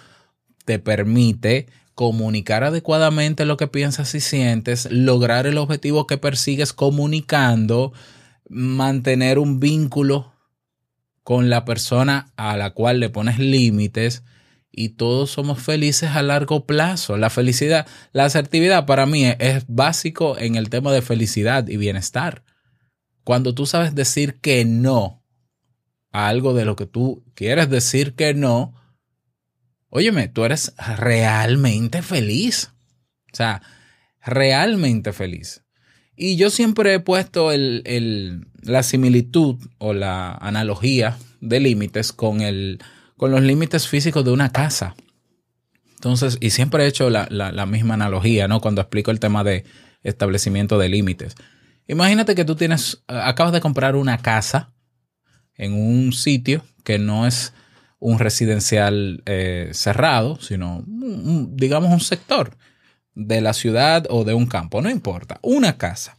te 0.66 0.78
permite 0.78 1.66
comunicar 1.96 2.64
adecuadamente 2.64 3.46
lo 3.46 3.58
que 3.58 3.68
piensas 3.68 4.14
y 4.14 4.20
sientes, 4.20 4.88
lograr 4.92 5.48
el 5.48 5.58
objetivo 5.58 6.06
que 6.06 6.20
persigues 6.20 6.74
comunicando, 6.74 7.92
mantener 8.48 9.40
un 9.40 9.60
vínculo 9.60 10.32
con 11.24 11.50
la 11.50 11.66
persona 11.66 12.32
a 12.38 12.56
la 12.56 12.70
cual 12.76 13.00
le 13.00 13.10
pones 13.10 13.40
límites 13.40 14.24
y 14.76 14.90
todos 14.90 15.30
somos 15.30 15.62
felices 15.62 16.10
a 16.10 16.24
largo 16.24 16.66
plazo. 16.66 17.16
La 17.16 17.30
felicidad, 17.30 17.88
la 18.12 18.26
asertividad 18.26 18.88
para 18.88 19.06
mí 19.06 19.26
es, 19.26 19.66
básico 19.68 20.38
en 20.38 20.56
el 20.56 20.70
tema 20.70 20.92
de 20.92 21.04
felicidad 21.04 21.68
y 21.68 21.78
bienestar. 21.78 22.44
Cuando 23.24 23.54
tú 23.54 23.68
sabes 23.68 23.94
decir 23.94 24.40
que 24.42 24.66
no 24.66 25.24
a 26.12 26.28
algo 26.28 26.56
de 26.56 26.66
lo 26.66 26.76
que 26.76 26.88
tú 26.88 27.24
quieres 27.36 27.70
decir 27.70 28.16
que 28.16 28.34
no, 28.34 28.74
óyeme, 29.90 30.28
tú 30.28 30.44
eres 30.44 30.74
realmente 30.98 32.02
feliz. 32.02 32.72
O 33.32 33.36
sea, 33.36 33.62
realmente 34.26 35.14
feliz. 35.14 35.64
Y 36.16 36.36
yo 36.36 36.50
siempre 36.50 36.96
he 36.96 37.00
puesto 37.00 37.52
el, 37.52 38.48
la 38.62 38.82
similitud 38.82 39.58
o 39.78 39.94
la 39.94 40.34
analogía 40.34 41.18
de 41.42 41.60
límites 41.60 42.12
con 42.12 42.42
el 42.42 42.80
con 43.18 43.32
los 43.32 43.42
límites 43.42 43.88
físicos 43.88 44.24
de 44.26 44.32
una 44.32 44.52
casa. 44.52 44.96
Entonces, 45.96 46.38
y 46.42 46.50
siempre 46.50 46.84
he 46.84 46.88
hecho 46.88 47.10
la, 47.10 47.66
misma 47.66 47.94
analogía, 47.94 48.48
¿no? 48.48 48.60
Cuando 48.60 48.82
explico 48.82 49.12
el 49.12 49.20
tema 49.20 49.44
de 49.44 49.64
establecimiento 50.04 50.78
de 50.78 50.90
límites. 50.90 51.36
Imagínate 51.88 52.36
que 52.36 52.46
tú 52.46 52.56
tienes, 52.56 53.04
acabas 53.08 53.54
de 53.54 53.62
comprar 53.62 53.96
una 53.96 54.18
casa 54.18 54.74
en 55.56 55.74
un 55.74 56.12
sitio 56.12 56.64
que 56.84 57.00
no 57.00 57.26
es 57.26 57.54
un 58.00 58.20
residencial 58.20 59.24
eh, 59.26 59.70
cerrado, 59.74 60.38
sino 60.42 60.84
digamos 60.86 61.90
un 61.90 62.02
sector 62.02 62.58
de 63.16 63.40
la 63.40 63.54
ciudad 63.54 64.06
o 64.10 64.26
de 64.26 64.34
un 64.34 64.46
campo, 64.46 64.82
no 64.82 64.90
importa, 64.90 65.40
una 65.42 65.78
casa. 65.78 66.18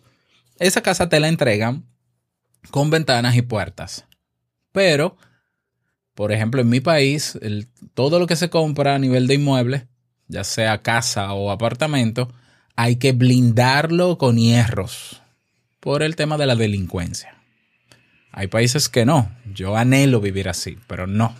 Esa 0.58 0.80
casa 0.80 1.08
te 1.08 1.20
la 1.20 1.28
entregan 1.28 1.84
con 2.70 2.88
ventanas 2.88 3.36
y 3.36 3.42
puertas, 3.42 4.06
pero 4.72 5.18
por 6.14 6.30
ejemplo, 6.30 6.60
en 6.60 6.68
mi 6.68 6.80
país, 6.80 7.38
todo 7.94 8.18
lo 8.18 8.26
que 8.26 8.36
se 8.36 8.48
compra 8.48 8.94
a 8.94 8.98
nivel 8.98 9.26
de 9.26 9.34
inmuebles, 9.34 9.84
ya 10.28 10.44
sea 10.44 10.82
casa 10.82 11.32
o 11.32 11.50
apartamento, 11.50 12.32
hay 12.76 12.96
que 12.96 13.12
blindarlo 13.12 14.16
con 14.16 14.36
hierros 14.36 15.22
por 15.80 16.02
el 16.02 16.16
tema 16.16 16.38
de 16.38 16.46
la 16.46 16.56
delincuencia. 16.56 17.36
Hay 18.30 18.46
países 18.46 18.88
que 18.88 19.04
no. 19.04 19.30
Yo 19.52 19.76
anhelo 19.76 20.20
vivir 20.20 20.48
así, 20.48 20.78
pero 20.86 21.06
no. 21.06 21.34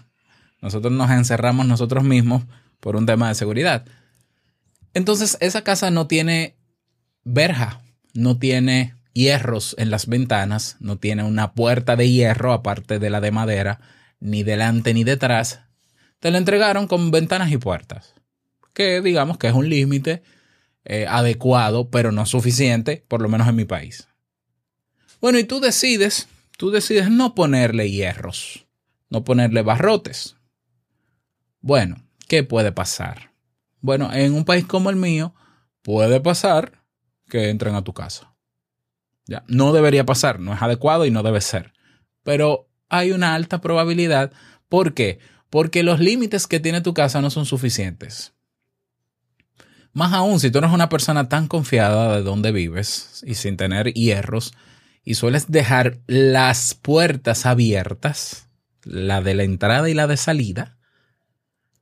Nosotros 0.61 0.93
nos 0.93 1.11
encerramos 1.11 1.67
nosotros 1.67 2.05
mismos 2.05 2.45
por 2.81 2.97
un 2.97 3.07
tema 3.07 3.29
de 3.29 3.35
seguridad. 3.35 3.85
Entonces, 4.93 5.37
esa 5.41 5.63
casa 5.63 5.91
no 5.91 6.07
tiene 6.07 6.57
verja, 7.25 7.81
no 8.13 8.39
tiene 8.39 8.95
hierros 9.13 9.75
en 9.79 9.91
las 9.91 10.07
ventanas, 10.07 10.77
no 10.81 10.99
tiene 10.99 11.23
una 11.23 11.53
puerta 11.55 11.97
de 11.97 12.11
hierro 12.11 12.53
aparte 12.53 12.99
de 12.99 13.11
la 13.11 13.21
de 13.21 13.31
madera 13.31 13.81
ni 14.25 14.43
delante 14.43 14.95
ni 14.95 15.05
detrás, 15.05 15.61
te 16.19 16.31
lo 16.31 16.39
entregaron 16.39 16.89
con 16.89 17.11
ventanas 17.11 17.53
y 17.53 17.59
puertas, 17.59 18.15
que 18.73 19.03
digamos 19.03 19.37
que 19.37 19.49
es 19.49 19.53
un 19.53 19.69
límite 19.69 20.23
eh, 20.87 21.07
adecuado, 21.07 21.91
pero 21.91 22.11
no 22.11 22.25
suficiente, 22.25 23.05
por 23.07 23.21
lo 23.21 23.29
menos 23.29 23.47
en 23.47 23.57
mi 23.57 23.67
país. 23.67 24.09
Bueno, 25.21 25.39
y 25.39 25.45
tú 25.45 25.61
decides, 25.61 26.27
tú 26.57 26.71
decides 26.71 27.11
no 27.11 27.35
ponerle 27.35 27.91
hierros, 27.91 28.67
no 29.11 29.25
ponerle 29.25 29.61
barrotes. 29.61 30.37
Bueno, 31.61 32.03
¿qué 32.27 32.43
puede 32.43 32.73
pasar? 32.73 33.31
Bueno, 33.83 34.11
en 34.11 34.33
un 34.33 34.47
país 34.47 34.65
como 34.65 34.89
el 34.89 34.97
mío, 34.97 35.35
puede 35.83 36.19
pasar 36.19 36.83
que 37.29 37.51
entren 37.51 37.75
a 37.75 37.85
tu 37.85 37.93
casa. 37.93 38.35
Ya, 39.27 39.45
no 39.49 39.75
debería 39.75 40.07
pasar, 40.07 40.41
no 40.41 40.55
es 40.55 40.63
adecuado 40.63 41.05
y 41.05 41.11
no 41.11 41.23
debe 41.23 41.43
ser. 41.43 41.75
Pero 42.23 42.71
hay 42.89 43.13
una 43.13 43.35
alta 43.35 43.61
probabilidad. 43.61 44.33
¿Por 44.69 44.95
qué? 44.95 45.19
Porque 45.51 45.83
los 45.83 46.01
límites 46.01 46.47
que 46.47 46.61
tiene 46.61 46.81
tu 46.81 46.95
casa 46.95 47.21
no 47.21 47.31
son 47.31 47.47
suficientes. 47.47 48.33
Más 49.93 50.13
aún, 50.13 50.41
si 50.41 50.51
tú 50.51 50.59
eres 50.59 50.73
una 50.73 50.89
persona 50.89 51.29
tan 51.29 51.47
confiada 51.47 52.17
de 52.17 52.23
donde 52.23 52.51
vives 52.51 53.23
y 53.25 53.35
sin 53.35 53.57
tener 53.57 53.93
hierros, 53.93 54.53
y 55.05 55.15
sueles 55.15 55.51
dejar 55.51 55.99
las 56.07 56.75
puertas 56.75 57.47
abiertas, 57.47 58.49
la 58.83 59.21
de 59.21 59.35
la 59.35 59.45
entrada 59.45 59.89
y 59.89 59.95
la 59.95 60.07
de 60.07 60.17
salida, 60.17 60.79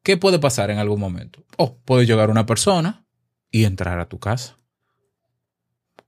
¿qué 0.02 0.16
puede 0.16 0.38
pasar 0.38 0.70
en 0.70 0.78
algún 0.78 1.00
momento? 1.00 1.44
Oh, 1.56 1.78
puede 1.84 2.04
llegar 2.04 2.30
una 2.30 2.46
persona 2.46 3.06
y 3.50 3.64
entrar 3.64 4.00
a 4.00 4.08
tu 4.08 4.18
casa. 4.18 4.58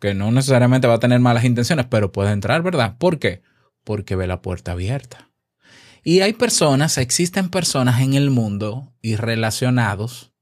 Que 0.01 0.13
no 0.13 0.31
necesariamente 0.33 0.89
va 0.89 0.95
a 0.95 1.01
tener 1.01 1.21
malas 1.21 1.45
intenciones, 1.45 1.87
pero 1.87 2.13
puede 2.13 2.33
entrar, 2.33 2.63
¿verdad? 2.63 2.97
¿Por 2.99 3.19
qué? 3.19 3.43
Porque 3.85 4.17
ve 4.17 4.27
la 4.27 4.43
puerta 4.43 4.73
abierta. 4.73 5.31
Y 6.03 6.21
hay 6.21 6.35
personas, 6.35 6.99
existen 6.99 7.49
personas 7.49 8.01
en 8.03 8.15
el 8.15 8.31
mundo 8.31 8.93
y 9.01 9.17
relacionados 9.17 10.33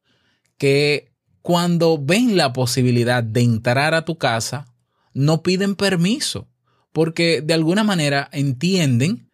que 0.58 1.12
cuando 1.42 1.98
ven 2.00 2.36
la 2.36 2.52
posibilidad 2.52 3.22
de 3.22 3.42
entrar 3.42 3.94
a 3.94 4.04
tu 4.04 4.16
casa, 4.16 4.66
no 5.14 5.42
piden 5.42 5.76
permiso, 5.76 6.48
porque 6.92 7.42
de 7.42 7.54
alguna 7.54 7.84
manera 7.84 8.28
entienden 8.32 9.30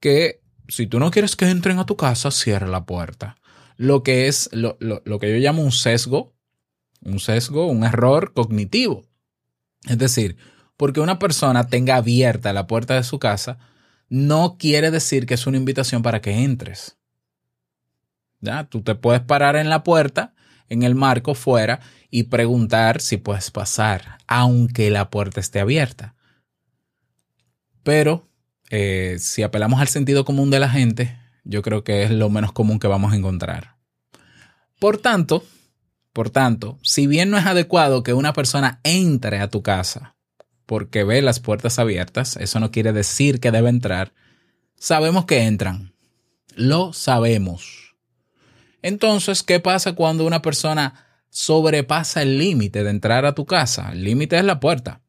que 0.00 0.42
si 0.68 0.86
tú 0.86 0.98
no 0.98 1.10
quieres 1.10 1.36
que 1.36 1.48
entren 1.48 1.78
a 1.78 1.86
tu 1.86 1.96
casa, 1.96 2.30
cierra 2.30 2.66
la 2.66 2.84
puerta. 2.84 3.36
Lo 3.76 4.02
que 4.02 4.26
es 4.28 4.50
lo, 4.52 4.78
que 4.78 5.30
yo 5.30 5.38
llamo 5.38 5.62
un 5.62 5.72
sesgo, 5.72 6.34
un 7.02 7.20
sesgo, 7.20 7.66
un 7.66 7.84
error 7.84 8.32
cognitivo. 8.32 9.04
Es 9.84 9.98
decir, 9.98 10.36
porque 10.76 11.00
una 11.00 11.18
persona 11.18 11.66
tenga 11.68 11.96
abierta 11.96 12.52
la 12.52 12.66
puerta 12.66 12.94
de 12.94 13.02
su 13.02 13.18
casa, 13.18 13.58
no 14.08 14.56
quiere 14.58 14.90
decir 14.90 15.26
que 15.26 15.34
es 15.34 15.46
una 15.46 15.56
invitación 15.56 16.02
para 16.02 16.20
que 16.20 16.44
entres. 16.44 16.96
¿Ya? 18.40 18.64
Tú 18.64 18.82
te 18.82 18.94
puedes 18.94 19.22
parar 19.22 19.56
en 19.56 19.68
la 19.68 19.82
puerta 19.82 20.34
en 20.68 20.82
el 20.82 20.94
marco 20.94 21.34
fuera 21.34 21.80
y 22.10 22.24
preguntar 22.24 23.00
si 23.00 23.16
puedes 23.16 23.50
pasar, 23.50 24.18
aunque 24.26 24.90
la 24.90 25.10
puerta 25.10 25.40
esté 25.40 25.60
abierta. 25.60 26.14
Pero 27.82 28.28
eh, 28.70 29.16
si 29.20 29.42
apelamos 29.42 29.80
al 29.80 29.88
sentido 29.88 30.24
común 30.24 30.50
de 30.50 30.60
la 30.60 30.68
gente, 30.68 31.18
yo 31.44 31.62
creo 31.62 31.84
que 31.84 32.02
es 32.02 32.10
lo 32.10 32.28
menos 32.30 32.52
común 32.52 32.78
que 32.78 32.88
vamos 32.88 33.12
a 33.12 33.16
encontrar. 33.16 33.76
Por 34.78 34.98
tanto, 34.98 35.44
por 36.12 36.30
tanto, 36.30 36.78
si 36.82 37.06
bien 37.06 37.30
no 37.30 37.38
es 37.38 37.46
adecuado 37.46 38.02
que 38.02 38.12
una 38.12 38.32
persona 38.32 38.80
entre 38.82 39.38
a 39.38 39.48
tu 39.48 39.62
casa 39.62 40.15
porque 40.66 41.04
ve 41.04 41.22
las 41.22 41.40
puertas 41.40 41.78
abiertas, 41.78 42.36
eso 42.36 42.60
no 42.60 42.70
quiere 42.70 42.92
decir 42.92 43.40
que 43.40 43.52
debe 43.52 43.70
entrar. 43.70 44.12
Sabemos 44.76 45.24
que 45.24 45.44
entran. 45.44 45.94
Lo 46.54 46.92
sabemos. 46.92 47.94
Entonces, 48.82 49.42
¿qué 49.42 49.60
pasa 49.60 49.94
cuando 49.94 50.26
una 50.26 50.42
persona 50.42 51.06
sobrepasa 51.30 52.22
el 52.22 52.38
límite 52.38 52.82
de 52.84 52.90
entrar 52.90 53.24
a 53.24 53.34
tu 53.34 53.46
casa? 53.46 53.92
El 53.92 54.04
límite 54.04 54.36
es 54.36 54.44
la 54.44 54.60
puerta. 54.60 55.00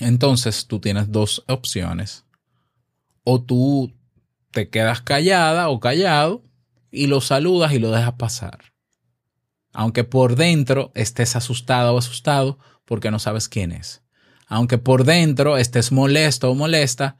Entonces, 0.00 0.66
tú 0.66 0.80
tienes 0.80 1.12
dos 1.12 1.44
opciones. 1.46 2.24
O 3.22 3.42
tú 3.42 3.92
te 4.50 4.70
quedas 4.70 5.02
callada 5.02 5.68
o 5.68 5.80
callado 5.80 6.42
y 6.90 7.06
lo 7.06 7.20
saludas 7.20 7.72
y 7.72 7.78
lo 7.78 7.90
dejas 7.90 8.14
pasar. 8.14 8.72
Aunque 9.72 10.04
por 10.04 10.36
dentro 10.36 10.92
estés 10.94 11.36
asustado 11.36 11.94
o 11.94 11.98
asustado 11.98 12.58
porque 12.84 13.10
no 13.10 13.18
sabes 13.18 13.48
quién 13.48 13.72
es. 13.72 14.03
Aunque 14.54 14.78
por 14.78 15.02
dentro 15.02 15.56
estés 15.56 15.90
molesto 15.90 16.48
o 16.48 16.54
molesta 16.54 17.16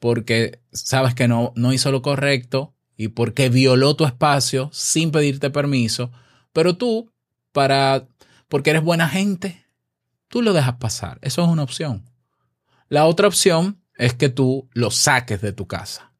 porque 0.00 0.60
sabes 0.70 1.14
que 1.14 1.28
no, 1.28 1.54
no 1.56 1.72
hizo 1.72 1.90
lo 1.90 2.02
correcto 2.02 2.74
y 2.94 3.08
porque 3.08 3.48
violó 3.48 3.96
tu 3.96 4.04
espacio 4.04 4.68
sin 4.70 5.10
pedirte 5.10 5.48
permiso, 5.48 6.12
pero 6.52 6.76
tú, 6.76 7.10
para, 7.52 8.06
porque 8.48 8.68
eres 8.68 8.82
buena 8.82 9.08
gente, 9.08 9.64
tú 10.28 10.42
lo 10.42 10.52
dejas 10.52 10.74
pasar. 10.74 11.18
Eso 11.22 11.42
es 11.42 11.48
una 11.48 11.62
opción. 11.62 12.04
La 12.90 13.06
otra 13.06 13.28
opción 13.28 13.80
es 13.96 14.12
que 14.12 14.28
tú 14.28 14.68
lo 14.74 14.90
saques 14.90 15.40
de 15.40 15.54
tu 15.54 15.66
casa 15.66 16.12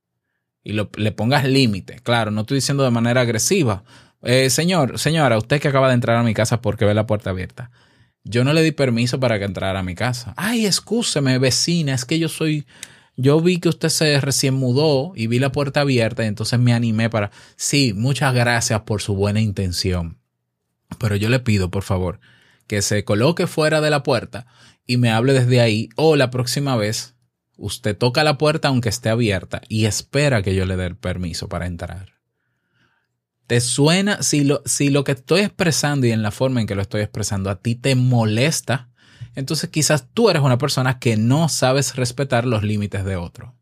y 0.62 0.72
le 0.72 1.12
pongas 1.12 1.44
límite. 1.44 1.98
Claro, 1.98 2.30
no 2.30 2.40
estoy 2.40 2.54
diciendo 2.54 2.84
de 2.84 2.90
manera 2.90 3.20
agresiva. 3.20 3.84
Eh, 4.22 4.48
señor, 4.48 4.98
señora, 4.98 5.36
usted 5.36 5.60
que 5.60 5.68
acaba 5.68 5.88
de 5.88 5.94
entrar 5.94 6.16
a 6.16 6.22
mi 6.22 6.32
casa 6.32 6.62
porque 6.62 6.86
ve 6.86 6.94
la 6.94 7.06
puerta 7.06 7.28
abierta. 7.28 7.70
Yo 8.24 8.42
no 8.42 8.52
le 8.52 8.62
di 8.62 8.72
permiso 8.72 9.20
para 9.20 9.38
que 9.38 9.44
entrara 9.44 9.80
a 9.80 9.82
mi 9.82 9.94
casa. 9.94 10.32
Ay, 10.36 10.66
excúseme, 10.66 11.38
vecina, 11.38 11.94
es 11.94 12.04
que 12.04 12.18
yo 12.18 12.28
soy 12.28 12.66
yo 13.16 13.40
vi 13.40 13.58
que 13.58 13.68
usted 13.68 13.90
se 13.90 14.20
recién 14.20 14.54
mudó 14.54 15.12
y 15.14 15.28
vi 15.28 15.38
la 15.38 15.52
puerta 15.52 15.80
abierta 15.80 16.24
y 16.24 16.26
entonces 16.26 16.58
me 16.58 16.72
animé 16.72 17.10
para, 17.10 17.30
sí, 17.56 17.92
muchas 17.94 18.34
gracias 18.34 18.80
por 18.82 19.02
su 19.02 19.14
buena 19.14 19.40
intención. 19.40 20.18
Pero 20.98 21.14
yo 21.16 21.28
le 21.28 21.38
pido, 21.38 21.70
por 21.70 21.84
favor, 21.84 22.18
que 22.66 22.82
se 22.82 23.04
coloque 23.04 23.46
fuera 23.46 23.80
de 23.80 23.90
la 23.90 24.02
puerta 24.02 24.46
y 24.86 24.96
me 24.96 25.10
hable 25.10 25.32
desde 25.32 25.60
ahí 25.60 25.88
o 25.96 26.16
la 26.16 26.30
próxima 26.30 26.76
vez 26.76 27.14
usted 27.56 27.96
toca 27.96 28.24
la 28.24 28.36
puerta 28.36 28.68
aunque 28.68 28.88
esté 28.88 29.10
abierta 29.10 29.62
y 29.68 29.84
espera 29.84 30.42
que 30.42 30.56
yo 30.56 30.66
le 30.66 30.76
dé 30.76 30.86
el 30.86 30.96
permiso 30.96 31.48
para 31.48 31.66
entrar. 31.66 32.13
¿Te 33.46 33.60
suena? 33.60 34.22
Si 34.22 34.44
lo, 34.44 34.62
si 34.64 34.90
lo 34.90 35.04
que 35.04 35.12
estoy 35.12 35.40
expresando 35.40 36.06
y 36.06 36.12
en 36.12 36.22
la 36.22 36.30
forma 36.30 36.60
en 36.60 36.66
que 36.66 36.74
lo 36.74 36.82
estoy 36.82 37.02
expresando 37.02 37.50
a 37.50 37.56
ti 37.56 37.74
te 37.74 37.94
molesta, 37.94 38.88
entonces 39.34 39.70
quizás 39.70 40.08
tú 40.14 40.30
eres 40.30 40.42
una 40.42 40.58
persona 40.58 40.98
que 40.98 41.16
no 41.16 41.48
sabes 41.48 41.96
respetar 41.96 42.46
los 42.46 42.62
límites 42.62 43.04
de 43.04 43.16
otro. 43.16 43.54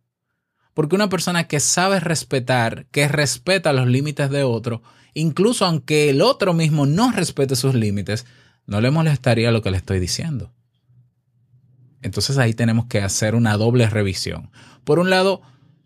Porque 0.74 0.94
una 0.94 1.08
persona 1.08 1.48
que 1.48 1.60
sabe 1.60 2.00
respetar, 2.00 2.86
que 2.90 3.08
respeta 3.08 3.72
los 3.72 3.86
límites 3.86 4.30
de 4.30 4.44
otro, 4.44 4.82
incluso 5.14 5.66
aunque 5.66 6.10
el 6.10 6.22
otro 6.22 6.54
mismo 6.54 6.86
no 6.86 7.10
respete 7.12 7.56
sus 7.56 7.74
límites, 7.74 8.26
no 8.66 8.80
le 8.80 8.90
molestaría 8.90 9.50
lo 9.50 9.62
que 9.62 9.70
le 9.70 9.76
estoy 9.76 9.98
diciendo. 9.98 10.52
Entonces 12.00 12.38
ahí 12.38 12.54
tenemos 12.54 12.86
que 12.86 13.00
hacer 13.00 13.34
una 13.34 13.56
doble 13.56 13.88
revisión. 13.88 14.50
Por 14.84 14.98
un 14.98 15.10
lado, 15.10 15.42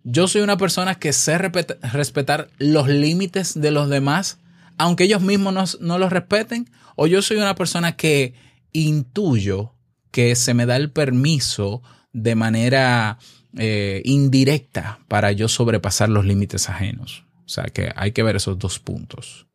yo 0.08 0.28
soy 0.28 0.42
una 0.42 0.56
persona 0.56 0.94
que 0.94 1.12
sé 1.12 1.36
respetar 1.36 2.48
los 2.58 2.86
límites 2.86 3.60
de 3.60 3.72
los 3.72 3.88
demás, 3.88 4.38
aunque 4.78 5.02
ellos 5.02 5.20
mismos 5.20 5.80
no, 5.80 5.98
los 5.98 6.12
respeten, 6.12 6.70
o 6.94 7.08
yo 7.08 7.22
soy 7.22 7.38
una 7.38 7.56
persona 7.56 7.96
que 7.96 8.34
intuyo 8.70 9.74
que 10.12 10.36
se 10.36 10.54
me 10.54 10.64
da 10.64 10.76
el 10.76 10.92
permiso 10.92 11.82
de 12.12 12.36
manera 12.36 13.18
eh, 13.56 14.00
indirecta 14.04 15.00
para 15.08 15.32
yo 15.32 15.48
sobrepasar 15.48 16.08
los 16.08 16.24
límites 16.24 16.68
ajenos. 16.68 17.24
O 17.44 17.48
sea 17.48 17.64
que 17.64 17.92
hay 17.96 18.12
que 18.12 18.22
ver 18.22 18.36
esos 18.36 18.60
dos 18.60 18.78
puntos. 18.78 19.48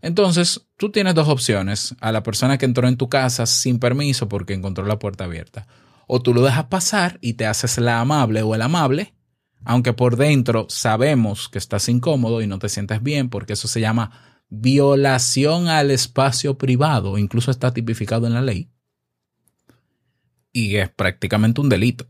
Entonces, 0.00 0.68
tú 0.76 0.92
tienes 0.92 1.16
dos 1.16 1.28
opciones. 1.28 1.96
A 2.00 2.12
la 2.12 2.22
persona 2.22 2.58
que 2.58 2.66
entró 2.66 2.86
en 2.86 2.96
tu 2.96 3.08
casa 3.08 3.44
sin 3.44 3.80
permiso 3.80 4.28
porque 4.28 4.54
encontró 4.54 4.86
la 4.86 5.00
puerta 5.00 5.24
abierta. 5.24 5.66
O 6.06 6.22
tú 6.22 6.32
lo 6.32 6.42
dejas 6.42 6.66
pasar 6.66 7.18
y 7.20 7.32
te 7.34 7.46
haces 7.46 7.78
la 7.78 8.00
amable 8.00 8.42
o 8.42 8.54
el 8.54 8.62
amable, 8.62 9.14
aunque 9.64 9.92
por 9.92 10.16
dentro 10.16 10.66
sabemos 10.68 11.48
que 11.48 11.58
estás 11.58 11.88
incómodo 11.88 12.42
y 12.42 12.46
no 12.46 12.58
te 12.58 12.68
sientes 12.68 13.02
bien 13.02 13.28
porque 13.28 13.54
eso 13.54 13.68
se 13.68 13.80
llama 13.80 14.42
violación 14.48 15.68
al 15.68 15.90
espacio 15.90 16.58
privado, 16.58 17.18
incluso 17.18 17.50
está 17.50 17.72
tipificado 17.72 18.26
en 18.26 18.34
la 18.34 18.42
ley 18.42 18.70
y 20.54 20.76
es 20.76 20.88
prácticamente 20.88 21.60
un 21.60 21.68
delito. 21.68 22.06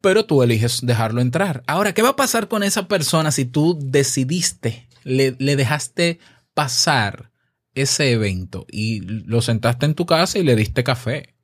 Pero 0.00 0.24
tú 0.24 0.42
eliges 0.42 0.80
dejarlo 0.82 1.20
entrar. 1.20 1.62
Ahora, 1.66 1.92
¿qué 1.92 2.00
va 2.00 2.10
a 2.10 2.16
pasar 2.16 2.48
con 2.48 2.62
esa 2.62 2.88
persona 2.88 3.30
si 3.32 3.44
tú 3.44 3.78
decidiste, 3.78 4.88
le, 5.04 5.32
dejaste 5.32 6.20
pasar 6.54 7.32
ese 7.74 8.12
evento 8.12 8.64
y 8.70 9.00
lo 9.00 9.42
sentaste 9.42 9.84
en 9.84 9.94
tu 9.94 10.06
casa 10.06 10.38
y 10.38 10.42
le 10.42 10.56
diste 10.56 10.84
café? 10.84 11.34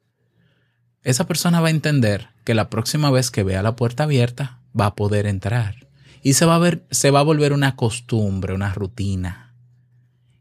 Esa 1.07 1.27
persona 1.27 1.61
va 1.61 1.69
a 1.69 1.71
entender 1.71 2.29
que 2.45 2.55
la 2.55 2.69
próxima 2.69 3.11
vez 3.11 3.31
que 3.31 3.43
vea 3.43 3.63
la 3.63 3.77
puerta 3.77 4.03
abierta 4.03 4.61
va 4.79 4.87
a 4.87 4.95
poder 4.95 5.27
entrar. 5.27 5.87
Y 6.23 6.35
se 6.35 6.45
va 6.45 6.57
a, 6.57 6.59
ver, 6.59 6.85
se 6.91 7.11
va 7.11 7.21
a 7.21 7.23
volver 7.23 7.53
una 7.53 7.77
costumbre, 7.77 8.53
una 8.53 8.75
rutina 8.75 9.47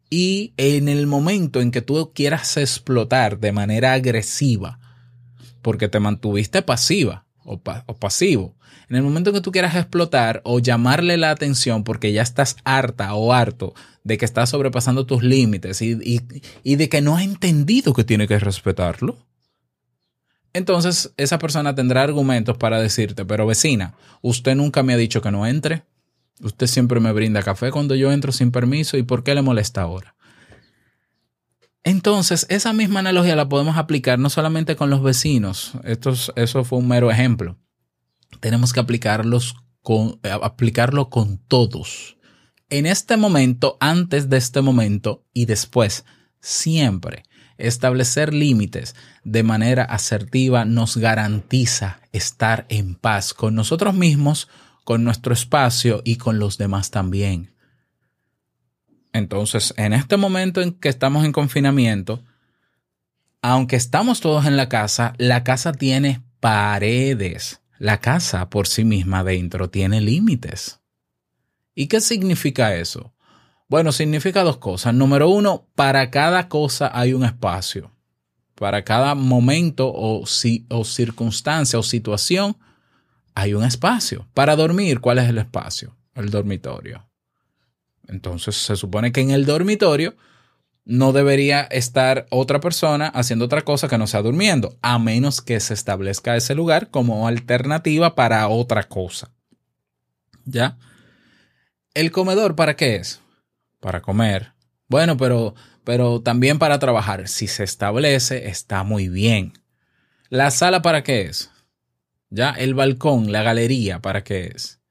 y 0.09 0.53
en 0.57 0.87
el 0.87 1.07
momento 1.07 1.61
en 1.61 1.71
que 1.71 1.81
tú 1.81 2.11
quieras 2.13 2.57
explotar 2.57 3.39
de 3.39 3.51
manera 3.51 3.93
agresiva, 3.93 4.79
porque 5.61 5.89
te 5.89 5.99
mantuviste 5.99 6.61
pasiva, 6.61 7.25
o, 7.43 7.59
pasivo. 7.59 8.55
En 8.87 8.95
el 8.95 9.03
momento 9.03 9.33
que 9.33 9.41
tú 9.41 9.51
quieras 9.51 9.75
explotar 9.75 10.41
o 10.45 10.59
llamarle 10.59 11.17
la 11.17 11.31
atención 11.31 11.83
porque 11.83 12.13
ya 12.13 12.21
estás 12.21 12.55
harta 12.63 13.13
o 13.15 13.33
harto 13.33 13.73
de 14.03 14.17
que 14.17 14.25
estás 14.25 14.49
sobrepasando 14.49 15.05
tus 15.05 15.23
límites 15.23 15.81
y, 15.81 15.97
y, 16.01 16.21
y 16.63 16.75
de 16.75 16.87
que 16.87 17.01
no 17.01 17.17
ha 17.17 17.23
entendido 17.23 17.93
que 17.93 18.03
tiene 18.03 18.27
que 18.27 18.39
respetarlo, 18.39 19.17
entonces 20.55 21.13
esa 21.17 21.37
persona 21.37 21.75
tendrá 21.75 22.03
argumentos 22.03 22.57
para 22.57 22.79
decirte, 22.79 23.25
pero 23.25 23.45
vecina, 23.45 23.93
usted 24.21 24.55
nunca 24.55 24.83
me 24.83 24.93
ha 24.93 24.97
dicho 24.97 25.21
que 25.21 25.29
no 25.29 25.45
entre. 25.45 25.83
Usted 26.39 26.67
siempre 26.67 27.01
me 27.01 27.11
brinda 27.11 27.43
café 27.43 27.71
cuando 27.71 27.93
yo 27.93 28.09
entro 28.13 28.31
sin 28.31 28.51
permiso 28.51 28.95
y 28.95 29.03
¿por 29.03 29.25
qué 29.25 29.35
le 29.35 29.41
molesta 29.41 29.81
ahora? 29.81 30.15
Entonces, 31.83 32.45
esa 32.47 32.71
misma 32.71 33.01
analogía 33.01 33.35
la 33.35 33.49
podemos 33.49 33.75
aplicar 33.75 34.17
no 34.17 34.29
solamente 34.29 34.77
con 34.77 34.89
los 34.89 35.03
vecinos, 35.03 35.73
Esto 35.83 36.13
eso 36.37 36.63
fue 36.63 36.79
un 36.79 36.87
mero 36.87 37.11
ejemplo. 37.11 37.57
Tenemos 38.39 38.71
que 38.71 38.79
aplicarlos 38.79 39.55
con, 39.81 40.21
aplicarlo 40.41 41.09
con 41.09 41.37
todos. 41.37 42.15
En 42.69 42.85
este 42.85 43.17
momento, 43.17 43.75
antes 43.81 44.29
de 44.29 44.37
este 44.37 44.61
momento 44.61 45.25
y 45.33 45.47
después, 45.47 46.05
siempre 46.39 47.23
establecer 47.57 48.33
límites 48.33 48.95
de 49.23 49.43
manera 49.43 49.83
asertiva 49.83 50.65
nos 50.65 50.97
garantiza 50.97 51.99
estar 52.11 52.65
en 52.69 52.95
paz 52.95 53.33
con 53.33 53.55
nosotros 53.55 53.93
mismos, 53.93 54.47
con 54.83 55.03
nuestro 55.03 55.33
espacio 55.33 56.01
y 56.03 56.17
con 56.17 56.39
los 56.39 56.57
demás 56.57 56.91
también. 56.91 57.53
Entonces, 59.13 59.73
en 59.77 59.93
este 59.93 60.17
momento 60.17 60.61
en 60.61 60.73
que 60.73 60.89
estamos 60.89 61.23
en 61.23 61.31
confinamiento, 61.31 62.23
aunque 63.41 63.77
estamos 63.77 64.19
todos 64.19 64.45
en 64.45 64.57
la 64.57 64.69
casa, 64.69 65.13
la 65.17 65.43
casa 65.43 65.71
tiene 65.71 66.21
paredes. 66.41 67.61
La 67.79 67.99
casa 67.99 68.49
por 68.49 68.67
sí 68.67 68.83
misma 68.83 69.23
dentro 69.23 69.69
tiene 69.69 70.01
límites. 70.01 70.79
¿Y 71.73 71.87
qué 71.87 72.01
significa 72.01 72.75
eso? 72.75 73.14
Bueno, 73.67 73.91
significa 73.91 74.43
dos 74.43 74.57
cosas. 74.57 74.93
Número 74.93 75.29
uno, 75.29 75.67
para 75.75 76.11
cada 76.11 76.47
cosa 76.49 76.91
hay 76.93 77.13
un 77.13 77.25
espacio. 77.25 77.91
Para 78.55 78.83
cada 78.83 79.15
momento 79.15 79.91
o, 79.93 80.25
si, 80.25 80.65
o 80.69 80.85
circunstancia 80.85 81.79
o 81.79 81.83
situación 81.83 82.55
hay 83.33 83.53
un 83.53 83.63
espacio. 83.63 84.27
Para 84.33 84.55
dormir, 84.55 85.01
¿cuál 85.01 85.19
es 85.19 85.29
el 85.29 85.37
espacio? 85.37 85.95
El 86.13 86.29
dormitorio. 86.29 87.05
Entonces 88.07 88.55
se 88.55 88.75
supone 88.75 89.11
que 89.11 89.21
en 89.21 89.31
el 89.31 89.45
dormitorio 89.45 90.15
no 90.85 91.11
debería 91.11 91.61
estar 91.61 92.27
otra 92.29 92.59
persona 92.59 93.07
haciendo 93.07 93.45
otra 93.45 93.63
cosa 93.63 93.87
que 93.87 93.97
no 93.97 94.05
sea 94.05 94.21
durmiendo, 94.21 94.77
a 94.83 94.99
menos 94.99 95.41
que 95.41 95.59
se 95.59 95.73
establezca 95.73 96.35
ese 96.35 96.53
lugar 96.53 96.91
como 96.91 97.27
alternativa 97.27 98.13
para 98.13 98.47
otra 98.47 98.83
cosa. 98.83 99.31
¿Ya? 100.45 100.77
¿El 101.95 102.11
comedor 102.11 102.55
para 102.55 102.75
qué 102.75 102.97
es? 102.97 103.19
Para 103.85 104.01
comer. 104.01 104.53
Bueno, 104.87 105.15
pero, 105.15 105.53
pero 105.83 106.19
también 106.19 106.57
para 106.57 106.79
trabajar. 106.79 107.27
Si 107.27 107.45
se 107.45 107.63
establece, 107.63 108.47
está 108.47 108.83
muy 108.83 109.09
bien. 109.09 109.53
¿La 110.29 110.49
sala 110.49 110.81
para 110.81 111.03
qué 111.03 111.21
es? 111.21 111.51
¿Ya? 112.31 112.49
El 112.49 112.73
balcón, 112.73 113.31
la 113.31 113.43
galería, 113.43 114.01
¿para 114.01 114.23
qué 114.23 114.51
es? 114.55 114.81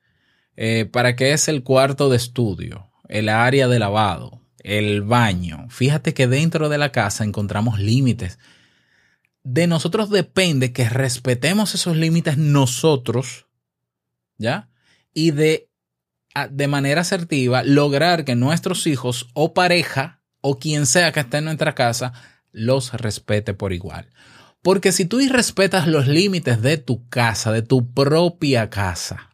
Eh, 0.54 0.84
¿Para 0.84 1.16
qué 1.16 1.32
es 1.32 1.48
el 1.48 1.64
cuarto 1.64 2.08
de 2.08 2.16
estudio? 2.16 2.92
El 3.08 3.30
área 3.30 3.66
de 3.66 3.80
lavado, 3.80 4.42
el 4.58 5.02
baño. 5.02 5.66
Fíjate 5.70 6.14
que 6.14 6.28
dentro 6.28 6.68
de 6.68 6.78
la 6.78 6.92
casa 6.92 7.24
encontramos 7.24 7.80
límites. 7.80 8.38
De 9.42 9.66
nosotros 9.66 10.08
depende 10.08 10.72
que 10.72 10.88
respetemos 10.88 11.74
esos 11.74 11.96
límites 11.96 12.38
nosotros, 12.38 13.48
¿ya? 14.38 14.68
Y 15.12 15.32
de 15.32 15.68
de 16.50 16.68
manera 16.68 17.02
asertiva 17.02 17.62
lograr 17.62 18.24
que 18.24 18.34
nuestros 18.34 18.86
hijos 18.86 19.28
o 19.34 19.54
pareja 19.54 20.20
o 20.40 20.58
quien 20.58 20.86
sea 20.86 21.12
que 21.12 21.20
esté 21.20 21.38
en 21.38 21.44
nuestra 21.44 21.74
casa 21.74 22.12
los 22.52 22.92
respete 22.92 23.54
por 23.54 23.72
igual. 23.72 24.10
Porque 24.62 24.92
si 24.92 25.04
tú 25.04 25.20
irrespetas 25.20 25.86
los 25.86 26.06
límites 26.06 26.60
de 26.60 26.78
tu 26.78 27.08
casa, 27.08 27.52
de 27.52 27.62
tu 27.62 27.92
propia 27.92 28.68
casa, 28.68 29.30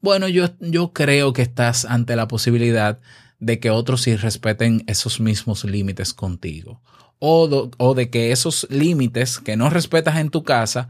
bueno, 0.00 0.28
yo, 0.28 0.46
yo 0.60 0.92
creo 0.92 1.32
que 1.32 1.42
estás 1.42 1.84
ante 1.84 2.16
la 2.16 2.28
posibilidad 2.28 2.98
de 3.38 3.58
que 3.58 3.70
otros 3.70 4.06
irrespeten 4.06 4.84
esos 4.86 5.20
mismos 5.20 5.64
límites 5.64 6.14
contigo. 6.14 6.80
O, 7.18 7.70
o 7.76 7.94
de 7.94 8.08
que 8.08 8.32
esos 8.32 8.66
límites 8.70 9.40
que 9.40 9.56
no 9.56 9.68
respetas 9.68 10.16
en 10.16 10.30
tu 10.30 10.42
casa, 10.42 10.88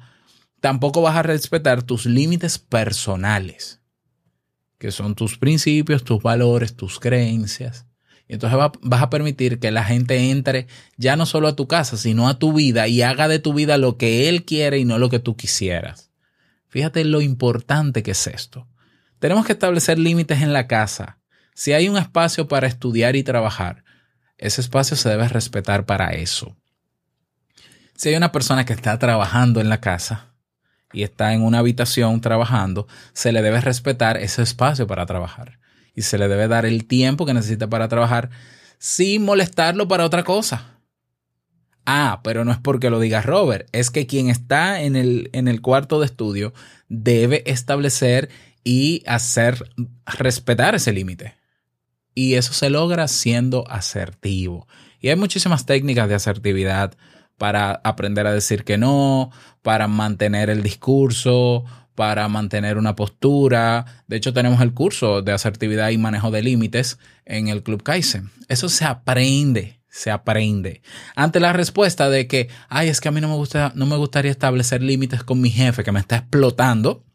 tampoco 0.61 1.03
vas 1.03 1.17
a 1.17 1.23
respetar 1.23 1.83
tus 1.83 2.07
límites 2.07 2.59
personales 2.59 3.80
que 4.81 4.91
son 4.91 5.15
tus 5.15 5.37
principios, 5.37 6.05
tus 6.05 6.23
valores, 6.23 6.75
tus 6.75 6.99
creencias. 6.99 7.85
Y 8.27 8.33
entonces 8.33 8.59
vas 8.81 9.03
a 9.03 9.11
permitir 9.11 9.61
que 9.61 9.71
la 9.71 9.85
gente 9.85 10.31
entre 10.31 10.69
ya 10.97 11.17
no 11.17 11.27
solo 11.27 11.49
a 11.49 11.55
tu 11.55 11.69
casa, 11.69 11.99
sino 11.99 12.29
a 12.29 12.39
tu 12.39 12.55
vida 12.55 12.89
y 12.89 13.03
haga 13.03 13.29
de 13.29 13.41
tu 13.41 13.53
vida 13.53 13.77
lo 13.77 13.99
que 13.99 14.31
él 14.31 14.47
quiere 14.47 14.79
y 14.79 14.87
no 14.87 14.99
lo 14.99 15.11
que 15.11 15.19
tú 15.19 15.37
quisieras. 15.37 16.11
Fíjate 16.69 17.05
lo 17.05 17.21
importante 17.21 18.03
que 18.03 18.13
es 18.13 18.27
esto. 18.27 18.69
Tenemos 19.19 19.45
que 19.45 19.53
establecer 19.53 19.99
límites 19.99 20.41
en 20.41 20.55
la 20.55 20.67
casa. 20.67 21.19
Si 21.55 21.75
hay 21.75 21.91
un 21.91 21.99
espacio 21.99 22.49
para 22.49 22.67
estudiar 22.67 23.17
y 23.17 23.23
trabajar, 23.23 23.85
ese 24.39 24.63
espacio 24.63 24.97
se 24.97 25.11
debe 25.11 25.29
respetar 25.29 25.85
para 25.85 26.13
eso. 26.13 26.57
Si 27.97 28.09
hay 28.09 28.15
una 28.15 28.33
persona 28.33 28.65
que 28.65 28.73
está 28.73 28.99
trabajando 28.99 29.61
en 29.61 29.69
la 29.69 29.83
casa, 29.83 30.30
y 30.93 31.03
está 31.03 31.33
en 31.35 31.43
una 31.43 31.59
habitación 31.59 32.21
trabajando, 32.21 32.87
se 33.13 33.33
le 33.33 33.43
debe 33.43 33.61
respetar 33.61 34.17
ese 34.17 34.43
espacio 34.43 34.87
para 34.87 35.07
trabajar 35.07 35.59
y 35.95 36.03
se 36.03 36.19
le 36.19 36.29
debe 36.29 36.49
dar 36.49 36.67
el 36.67 36.87
tiempo 36.87 37.27
que 37.27 37.35
necesita 37.35 37.69
para 37.69 37.89
trabajar 37.89 38.31
sin 38.79 39.25
molestarlo 39.25 39.89
para 39.89 40.05
otra 40.05 40.25
cosa. 40.25 40.79
Ah, 41.87 42.21
pero 42.23 42.45
no 42.45 42.53
es 42.53 42.59
porque 42.59 42.91
lo 42.91 43.01
diga 43.01 43.23
Robert, 43.23 43.69
es 43.73 43.91
que 43.91 44.07
quien 44.07 44.29
está 44.29 44.83
en 44.83 44.97
el, 44.97 45.31
en 45.33 45.49
el 45.49 45.61
cuarto 45.61 45.99
de 45.99 46.07
estudio 46.07 46.53
debe 46.89 47.43
establecer 47.51 48.29
y 48.65 49.03
hacer 49.07 49.71
respetar 50.07 50.75
ese 50.75 50.93
límite. 50.93 51.35
Y 52.15 52.35
eso 52.35 52.53
se 52.53 52.71
logra 52.71 53.09
siendo 53.09 53.69
asertivo. 53.69 54.69
Y 55.01 55.09
hay 55.09 55.17
muchísimas 55.17 55.65
técnicas 55.65 56.09
de 56.09 56.15
asertividad 56.15 56.97
para 57.41 57.81
aprender 57.85 58.27
a 58.27 58.35
decir 58.35 58.65
que 58.65 58.77
no, 58.77 59.31
para 59.63 59.89
mantener 59.89 60.51
el 60.51 60.63
discurso, 60.63 61.65
para 61.95 62.29
mantener 62.29 62.77
una 62.77 62.97
postura. 62.97 63.87
De 64.09 64.17
hecho, 64.17 64.35
tenemos 64.35 64.61
el 64.61 64.75
curso 64.75 65.23
de 65.23 65.33
asertividad 65.33 65.89
y 65.89 65.97
manejo 65.97 66.31
de 66.31 66.43
límites 66.43 66.99
en 67.25 67.49
el 67.49 67.63
Club 67.63 67.83
Kaizen. 67.83 68.31
Eso 68.49 68.69
se 68.69 68.85
aprende, 68.85 69.81
se 69.89 70.11
aprende. 70.11 70.83
Ante 71.17 71.41
la 71.41 71.55
respuesta 71.55 72.11
de 72.11 72.27
que, 72.27 72.51
ay, 72.69 72.91
es 72.91 73.01
que 73.01 73.09
a 73.09 73.11
mí 73.11 73.23
no 73.23 73.29
me 73.29 73.37
gusta, 73.37 73.73
no 73.75 73.87
me 73.87 73.97
gustaría 73.97 74.31
establecer 74.31 74.83
límites 74.83 75.25
con 75.25 75.41
mi 75.41 75.49
jefe 75.49 75.83
que 75.83 75.93
me 75.93 76.01
está 76.01 76.17
explotando, 76.17 77.07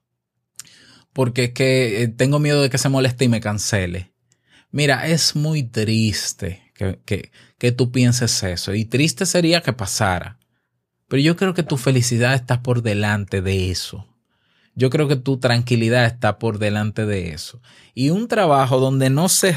porque 1.14 1.44
es 1.44 1.52
que 1.52 2.02
eh, 2.02 2.08
tengo 2.08 2.40
miedo 2.40 2.64
de 2.64 2.72
que 2.72 2.80
se 2.80 2.90
moleste 2.90 3.26
y 3.26 3.30
me 3.30 3.42
cancele. 3.42 4.12
Mira, 4.72 5.06
es 5.06 5.36
muy 5.36 5.62
triste 5.62 6.72
que, 6.74 7.00
que, 7.06 7.32
tú 7.72 7.92
pienses 7.92 8.44
eso. 8.44 8.74
Y 8.74 8.86
triste 8.86 9.26
sería 9.26 9.62
que 9.62 9.74
pasara. 9.74 10.40
Pero 11.08 11.22
yo 11.22 11.36
creo 11.36 11.54
que 11.54 11.64
tu 11.64 11.78
felicidad 11.78 12.34
está 12.34 12.62
por 12.62 12.82
delante 12.82 13.42
de 13.42 13.72
eso. 13.72 14.08
Yo 14.78 14.90
creo 14.90 15.08
que 15.08 15.16
tu 15.16 15.38
tranquilidad 15.38 16.06
está 16.06 16.38
por 16.38 16.60
delante 16.60 17.06
de 17.06 17.30
eso. 17.30 17.62
Y 17.94 18.10
un 18.10 18.28
trabajo 18.28 18.80
donde 18.80 19.10
no 19.10 19.30
se... 19.30 19.56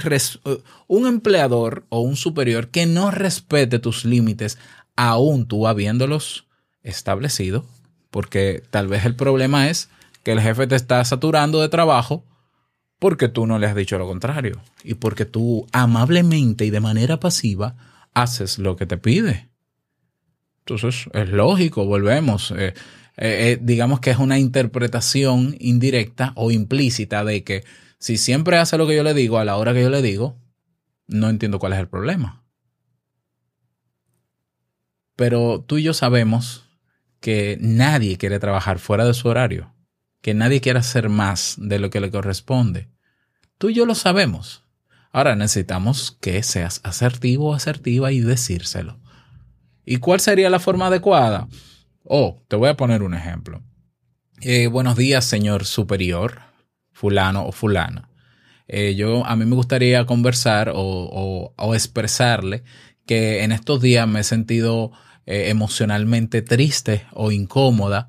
un 0.87 1.07
empleador 1.07 1.87
o 1.89 2.01
un 2.01 2.17
superior 2.17 2.69
que 2.69 2.87
no 2.87 3.11
respete 3.11 3.79
tus 3.81 4.05
límites, 4.05 4.59
aún 4.95 5.47
tú 5.47 5.67
habiéndolos 5.67 6.47
establecido, 6.83 7.67
porque 8.11 8.63
tal 8.71 8.87
vez 8.87 9.05
el 9.05 9.17
problema 9.17 9.69
es 9.69 9.91
que 10.23 10.33
el 10.33 10.41
jefe 10.41 10.67
te 10.67 10.77
está 10.77 11.05
saturando 11.05 11.61
de 11.61 11.69
trabajo 11.69 12.25
porque 12.99 13.29
tú 13.29 13.47
no 13.47 13.59
le 13.59 13.67
has 13.67 13.77
dicho 13.77 13.99
lo 13.99 14.07
contrario 14.07 14.61
y 14.83 14.95
porque 14.95 15.25
tú 15.25 15.67
amablemente 15.73 16.65
y 16.65 16.71
de 16.71 16.81
manera 16.81 17.21
pasiva 17.21 17.77
haces 18.15 18.59
lo 18.59 18.77
que 18.77 18.87
te 18.87 18.99
pide. 18.99 19.49
Entonces 20.61 21.09
es 21.13 21.29
lógico, 21.31 21.87
volvemos. 21.87 22.51
Eh, 22.51 22.69
eh, 22.69 22.75
eh, 23.17 23.59
digamos 23.61 24.01
que 24.01 24.11
es 24.11 24.19
una 24.19 24.39
interpretación 24.39 25.57
indirecta 25.59 26.33
o 26.35 26.51
implícita 26.51 27.25
de 27.25 27.45
que 27.45 27.65
si 27.99 28.17
siempre 28.17 28.59
hace 28.59 28.79
lo 28.79 28.87
que 28.87 28.97
yo 28.97 29.03
le 29.03 29.15
digo 29.15 29.39
a 29.39 29.45
la 29.45 29.57
hora 29.57 29.75
que 29.75 29.83
yo 29.83 29.91
le 29.91 30.03
digo, 30.03 30.37
no 31.07 31.31
entiendo 31.31 31.59
cuál 31.59 31.73
es 31.73 31.79
el 31.79 31.89
problema. 31.89 32.45
Pero 35.17 35.65
tú 35.67 35.79
y 35.79 35.83
yo 35.83 35.95
sabemos 35.95 36.65
que 37.21 37.59
nadie 37.61 38.19
quiere 38.19 38.39
trabajar 38.39 38.79
fuera 38.79 39.05
de 39.05 39.15
su 39.15 39.29
horario 39.29 39.73
que 40.21 40.35
nadie 40.35 40.61
quiera 40.61 40.81
hacer 40.81 41.09
más 41.09 41.57
de 41.59 41.79
lo 41.79 41.91
que 41.91 42.01
le 42.01 42.11
corresponde. 42.11 42.89
Tú 43.59 43.71
y 43.71 43.75
yo 43.75 43.87
lo 43.87 43.95
sabemos. 43.95 44.65
Ahora 45.13 45.37
necesitamos 45.37 46.17
que 46.21 46.43
seas 46.43 46.81
asertivo 46.85 47.51
o 47.51 47.55
asertiva 47.55 48.13
y 48.13 48.21
decírselo. 48.21 49.01
¿Y 49.85 49.97
cuál 49.99 50.21
sería 50.21 50.51
la 50.51 50.61
forma 50.61 50.89
adecuada? 50.89 51.49
Oh, 52.05 52.43
te 52.49 52.57
voy 52.57 52.69
a 52.69 52.77
poner 52.77 53.03
un 53.03 53.15
ejemplo. 53.15 53.63
Eh, 54.41 54.67
buenos 54.67 54.97
días, 54.97 55.25
señor 55.25 55.65
superior, 55.65 56.41
fulano 56.93 57.47
o 57.47 57.53
fulana. 57.53 58.09
Eh, 58.69 58.95
yo 58.95 59.25
a 59.25 59.35
mí 59.35 59.47
me 59.47 59.57
gustaría 59.57 60.05
conversar 60.05 60.73
o, 60.75 61.55
expresarle 61.75 62.63
que 63.07 63.43
en 63.43 63.53
estos 63.53 63.81
días 63.81 64.07
me 64.07 64.21
he 64.21 64.25
sentido 64.25 64.93
eh, 65.27 65.49
emocionalmente 65.49 66.43
triste 66.43 67.07
o 67.13 67.33
incómoda 67.33 68.09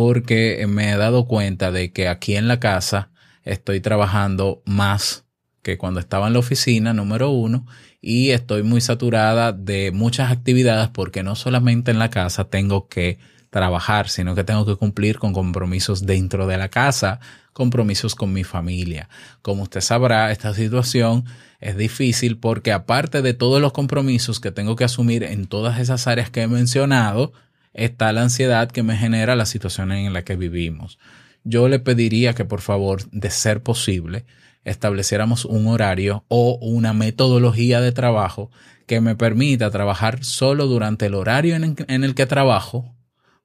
porque 0.00 0.64
me 0.66 0.90
he 0.90 0.96
dado 0.96 1.26
cuenta 1.26 1.70
de 1.70 1.92
que 1.92 2.08
aquí 2.08 2.34
en 2.34 2.48
la 2.48 2.58
casa 2.58 3.10
estoy 3.44 3.82
trabajando 3.82 4.62
más 4.64 5.26
que 5.60 5.76
cuando 5.76 6.00
estaba 6.00 6.26
en 6.26 6.32
la 6.32 6.38
oficina, 6.38 6.94
número 6.94 7.28
uno, 7.28 7.66
y 8.00 8.30
estoy 8.30 8.62
muy 8.62 8.80
saturada 8.80 9.52
de 9.52 9.90
muchas 9.92 10.32
actividades 10.32 10.88
porque 10.88 11.22
no 11.22 11.36
solamente 11.36 11.90
en 11.90 11.98
la 11.98 12.08
casa 12.08 12.44
tengo 12.44 12.88
que 12.88 13.18
trabajar, 13.50 14.08
sino 14.08 14.34
que 14.34 14.42
tengo 14.42 14.64
que 14.64 14.76
cumplir 14.76 15.18
con 15.18 15.34
compromisos 15.34 16.06
dentro 16.06 16.46
de 16.46 16.56
la 16.56 16.70
casa, 16.70 17.20
compromisos 17.52 18.14
con 18.14 18.32
mi 18.32 18.42
familia. 18.42 19.10
Como 19.42 19.64
usted 19.64 19.82
sabrá, 19.82 20.32
esta 20.32 20.54
situación 20.54 21.26
es 21.60 21.76
difícil 21.76 22.38
porque 22.38 22.72
aparte 22.72 23.20
de 23.20 23.34
todos 23.34 23.60
los 23.60 23.74
compromisos 23.74 24.40
que 24.40 24.50
tengo 24.50 24.76
que 24.76 24.84
asumir 24.84 25.24
en 25.24 25.46
todas 25.46 25.78
esas 25.78 26.06
áreas 26.06 26.30
que 26.30 26.40
he 26.40 26.48
mencionado, 26.48 27.34
está 27.72 28.12
la 28.12 28.22
ansiedad 28.22 28.70
que 28.70 28.82
me 28.82 28.96
genera 28.96 29.36
la 29.36 29.46
situación 29.46 29.92
en 29.92 30.12
la 30.12 30.22
que 30.22 30.36
vivimos. 30.36 30.98
Yo 31.44 31.68
le 31.68 31.78
pediría 31.78 32.34
que 32.34 32.44
por 32.44 32.60
favor, 32.60 33.08
de 33.10 33.30
ser 33.30 33.62
posible, 33.62 34.26
estableciéramos 34.64 35.44
un 35.44 35.66
horario 35.68 36.24
o 36.28 36.58
una 36.60 36.92
metodología 36.92 37.80
de 37.80 37.92
trabajo 37.92 38.50
que 38.86 39.00
me 39.00 39.16
permita 39.16 39.70
trabajar 39.70 40.24
solo 40.24 40.66
durante 40.66 41.06
el 41.06 41.14
horario 41.14 41.54
en 41.56 42.04
el 42.04 42.14
que 42.14 42.26
trabajo 42.26 42.94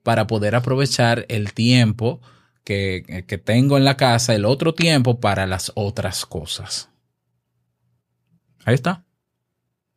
para 0.04 0.28
poder 0.28 0.56
aprovechar 0.56 1.26
el 1.30 1.54
tiempo 1.54 2.22
que, 2.66 3.42
tengo 3.46 3.78
en 3.78 3.86
la 3.86 3.96
casa, 3.96 4.36
el 4.36 4.44
otro 4.44 4.74
tiempo 4.74 5.20
para 5.20 5.46
las 5.46 5.72
otras 5.76 6.26
cosas. 6.26 6.90
Ahí 8.66 8.74
está. 8.74 9.06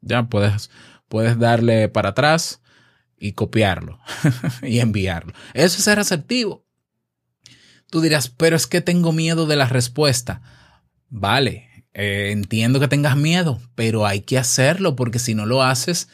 Ya 0.00 0.22
puedes, 0.24 0.70
puedes 1.08 1.38
darle 1.38 1.88
para 1.88 2.10
atrás 2.10 2.62
y 3.18 3.32
copiarlo 3.32 4.00
y 4.62 4.80
enviarlo. 4.80 5.32
Eso 5.54 5.78
es 5.78 5.84
ser 5.84 5.98
asertivo. 5.98 6.64
Tú 7.90 8.00
dirás, 8.00 8.28
pero 8.28 8.56
es 8.56 8.66
que 8.66 8.80
tengo 8.80 9.12
miedo 9.12 9.46
de 9.46 9.56
la 9.56 9.66
respuesta. 9.66 10.42
Vale, 11.08 11.68
eh, 11.94 12.30
entiendo 12.32 12.80
que 12.80 12.88
tengas 12.88 13.16
miedo, 13.16 13.60
pero 13.74 14.06
hay 14.06 14.20
que 14.20 14.38
hacerlo 14.38 14.94
porque 14.94 15.18
si 15.18 15.34
no 15.34 15.46
lo 15.46 15.62
haces, 15.62 16.08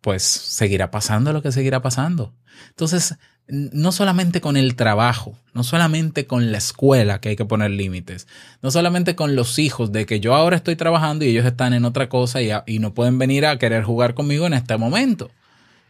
pues 0.00 0.22
seguirá 0.22 0.90
pasando 0.90 1.32
lo 1.32 1.42
que 1.42 1.52
seguirá 1.52 1.82
pasando. 1.82 2.34
Entonces, 2.70 3.16
no 3.46 3.92
solamente 3.92 4.40
con 4.40 4.56
el 4.56 4.76
trabajo, 4.76 5.38
no 5.54 5.64
solamente 5.64 6.26
con 6.26 6.52
la 6.52 6.58
escuela 6.58 7.20
que 7.20 7.30
hay 7.30 7.36
que 7.36 7.44
poner 7.44 7.70
límites, 7.70 8.26
no 8.62 8.70
solamente 8.70 9.16
con 9.16 9.36
los 9.36 9.58
hijos 9.58 9.92
de 9.92 10.06
que 10.06 10.20
yo 10.20 10.34
ahora 10.34 10.56
estoy 10.56 10.76
trabajando 10.76 11.24
y 11.24 11.28
ellos 11.28 11.44
están 11.44 11.74
en 11.74 11.84
otra 11.84 12.08
cosa 12.08 12.40
y, 12.40 12.50
y 12.66 12.78
no 12.78 12.94
pueden 12.94 13.18
venir 13.18 13.46
a 13.46 13.58
querer 13.58 13.82
jugar 13.82 14.14
conmigo 14.14 14.46
en 14.46 14.54
este 14.54 14.76
momento. 14.76 15.30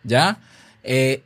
¿Ya? 0.03 0.41
Eh, 0.83 1.23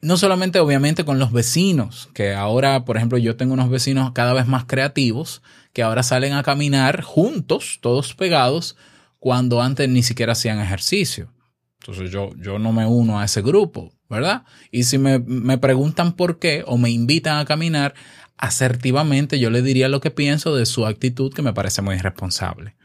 no 0.00 0.16
solamente 0.16 0.60
obviamente 0.60 1.04
con 1.04 1.18
los 1.18 1.32
vecinos, 1.32 2.08
que 2.14 2.34
ahora, 2.34 2.84
por 2.84 2.96
ejemplo, 2.96 3.18
yo 3.18 3.36
tengo 3.36 3.54
unos 3.54 3.70
vecinos 3.70 4.12
cada 4.12 4.32
vez 4.32 4.46
más 4.46 4.64
creativos 4.64 5.42
que 5.72 5.82
ahora 5.82 6.02
salen 6.02 6.32
a 6.34 6.42
caminar 6.42 7.02
juntos, 7.02 7.78
todos 7.80 8.14
pegados, 8.14 8.76
cuando 9.18 9.60
antes 9.60 9.88
ni 9.88 10.02
siquiera 10.02 10.32
hacían 10.32 10.60
ejercicio. 10.60 11.32
Entonces 11.80 12.10
yo, 12.10 12.30
yo 12.36 12.58
no 12.58 12.72
me 12.72 12.86
uno 12.86 13.18
a 13.18 13.24
ese 13.24 13.42
grupo, 13.42 13.92
¿verdad? 14.08 14.44
Y 14.70 14.84
si 14.84 14.98
me, 14.98 15.18
me 15.18 15.58
preguntan 15.58 16.12
por 16.12 16.38
qué 16.38 16.62
o 16.66 16.76
me 16.76 16.90
invitan 16.90 17.38
a 17.38 17.44
caminar, 17.44 17.94
asertivamente 18.36 19.38
yo 19.38 19.50
le 19.50 19.62
diría 19.62 19.88
lo 19.88 20.00
que 20.00 20.10
pienso 20.10 20.54
de 20.54 20.66
su 20.66 20.86
actitud 20.86 21.32
que 21.32 21.42
me 21.42 21.52
parece 21.52 21.82
muy 21.82 21.96
irresponsable. 21.96 22.76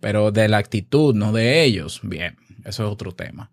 Pero 0.00 0.30
de 0.30 0.48
la 0.48 0.58
actitud, 0.58 1.14
no 1.14 1.32
de 1.32 1.64
ellos, 1.64 2.00
bien, 2.02 2.36
eso 2.64 2.84
es 2.84 2.92
otro 2.92 3.12
tema. 3.12 3.50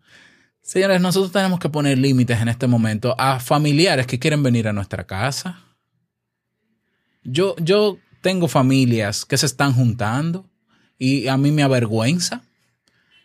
Señores, 0.68 1.00
nosotros 1.00 1.32
tenemos 1.32 1.60
que 1.62 1.70
poner 1.70 1.98
límites 1.98 2.42
en 2.42 2.50
este 2.50 2.68
momento 2.68 3.16
a 3.18 3.40
familiares 3.40 4.06
que 4.06 4.20
quieren 4.20 4.44
venir 4.44 4.68
a 4.68 4.74
nuestra 4.74 5.08
casa. 5.08 5.64
Yo, 7.24 7.56
yo 7.62 8.00
tengo 8.20 8.50
familias 8.50 9.24
que 9.24 9.38
se 9.38 9.46
están 9.46 9.72
juntando 9.72 10.46
y 11.00 11.30
a 11.30 11.38
mí 11.38 11.54
me 11.54 11.64
avergüenza. 11.64 12.44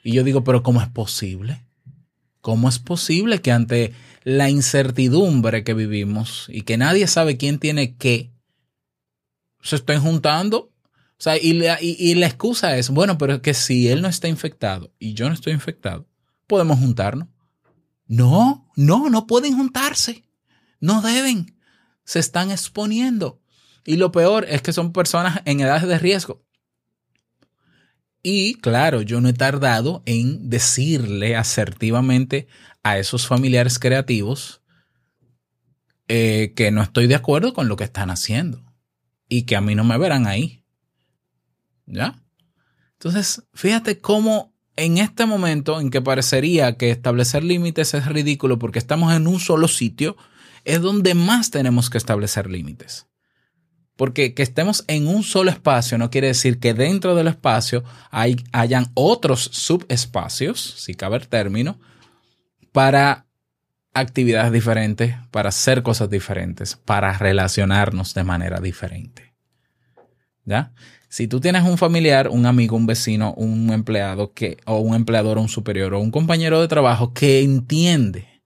Y 0.05 0.13
yo 0.13 0.23
digo, 0.23 0.45
pero 0.45 0.63
¿cómo 0.63 0.81
es 0.81 0.87
posible? 0.87 1.65
¿Cómo 2.41 2.69
es 2.69 2.79
posible 2.79 3.41
que 3.41 3.51
ante 3.51 3.93
la 4.23 4.49
incertidumbre 4.49 5.65
que 5.65 5.75
vivimos 5.75 6.47
y 6.49 6.63
que 6.63 6.77
nadie 6.77 7.09
sabe 7.09 7.39
quién 7.39 7.59
tiene 7.59 7.97
qué, 7.97 8.31
se 9.63 9.75
estén 9.75 10.01
juntando? 10.01 10.71
O 11.19 11.23
sea, 11.23 11.37
y 11.37 11.55
la, 11.55 11.79
y 11.81 12.15
la 12.15 12.27
excusa 12.27 12.77
es, 12.77 12.91
bueno, 12.91 13.19
pero 13.19 13.35
es 13.35 13.41
que 13.41 13.53
si 13.53 13.89
él 13.89 14.01
no 14.01 14.07
está 14.07 14.29
infectado 14.29 14.93
y 15.01 15.15
yo 15.15 15.27
no 15.27 15.35
estoy 15.35 15.55
infectado, 15.55 16.07
podemos 16.47 16.79
juntarnos. 16.79 17.32
No, 18.13 18.69
no, 18.77 19.09
no 19.09 19.27
pueden 19.27 19.57
juntarse. 19.57 20.29
No 20.81 21.01
deben. 21.01 21.57
Se 22.05 22.19
están 22.19 22.51
exponiendo. 22.51 23.41
Y 23.87 23.97
lo 23.97 24.13
peor 24.13 24.45
es 24.51 24.61
que 24.61 24.75
son 24.75 24.93
personas 24.93 25.41
en 25.47 25.61
edades 25.61 25.89
de 25.89 25.99
riesgo. 25.99 26.45
Y 28.23 28.57
claro, 28.57 29.01
yo 29.01 29.23
no 29.23 29.31
he 29.31 29.33
tardado 29.33 30.03
en 30.05 30.51
decirle 30.51 31.37
asertivamente 31.37 32.49
a 32.83 32.99
esos 32.99 33.27
familiares 33.27 33.79
creativos 33.79 34.61
eh, 36.07 36.53
que 36.55 36.71
no 36.71 36.83
estoy 36.83 37.07
de 37.07 37.15
acuerdo 37.15 37.55
con 37.55 37.67
lo 37.67 37.77
que 37.77 37.85
están 37.85 38.11
haciendo 38.11 38.63
y 39.27 39.45
que 39.45 39.57
a 39.57 39.63
mí 39.63 39.75
no 39.75 39.85
me 39.85 39.97
verán 39.97 40.27
ahí. 40.27 40.67
¿Ya? 41.87 42.23
Entonces, 42.93 43.49
fíjate 43.55 44.03
cómo 44.03 44.52
en 44.77 44.99
este 44.99 45.27
momento 45.27 45.81
en 45.81 45.91
que 45.91 46.01
parecería 46.01 46.77
que 46.77 46.91
establecer 46.91 47.45
límites 47.45 47.95
es 47.95 48.07
ridículo 48.07 48.59
porque 48.59 48.79
estamos 48.79 49.15
en 49.15 49.27
un 49.27 49.39
solo 49.41 49.69
sitio, 49.69 50.17
es 50.65 50.81
donde 50.81 51.15
más 51.15 51.51
tenemos 51.51 51.91
que 51.91 51.99
establecer 51.99 52.49
límites. 52.49 53.07
Porque 53.97 54.35
que 54.35 54.43
estemos 54.43 54.85
en 54.89 55.07
un 55.07 55.23
solo 55.23 55.51
espacio 55.51 55.99
no 55.99 56.11
quiere 56.11 56.29
decir 56.29 56.59
que 56.59 56.73
dentro 56.73 57.15
del 57.15 57.29
espacio 57.29 57.85
hay, 58.11 58.37
hayan 58.53 58.87
otros 58.95 59.43
subespacios, 59.53 60.61
si 60.79 60.95
cabe 60.95 61.19
el 61.19 61.29
término, 61.29 61.79
para 62.73 63.27
actividades 63.93 64.51
diferentes, 64.53 65.15
para 65.31 65.51
hacer 65.51 65.83
cosas 65.83 66.09
diferentes, 66.09 66.77
para 66.77 67.13
relacionarnos 67.19 68.15
de 68.15 68.25
manera 68.25 68.61
diferente. 68.61 69.35
¿Ya? 70.45 70.73
Si 71.13 71.29
tú 71.29 71.41
tienes 71.41 71.65
un 71.65 71.77
familiar, 71.77 72.29
un 72.29 72.47
amigo, 72.47 72.75
un 72.75 72.87
vecino, 72.87 73.35
un 73.35 73.71
empleado 73.71 74.33
que, 74.33 74.57
o 74.65 74.79
un 74.79 74.95
empleador 74.95 75.37
o 75.37 75.43
un 75.43 75.49
superior 75.51 75.93
o 75.93 76.01
un 76.01 76.11
compañero 76.11 76.59
de 76.59 76.69
trabajo 76.69 77.13
que 77.13 77.43
entiende 77.43 78.41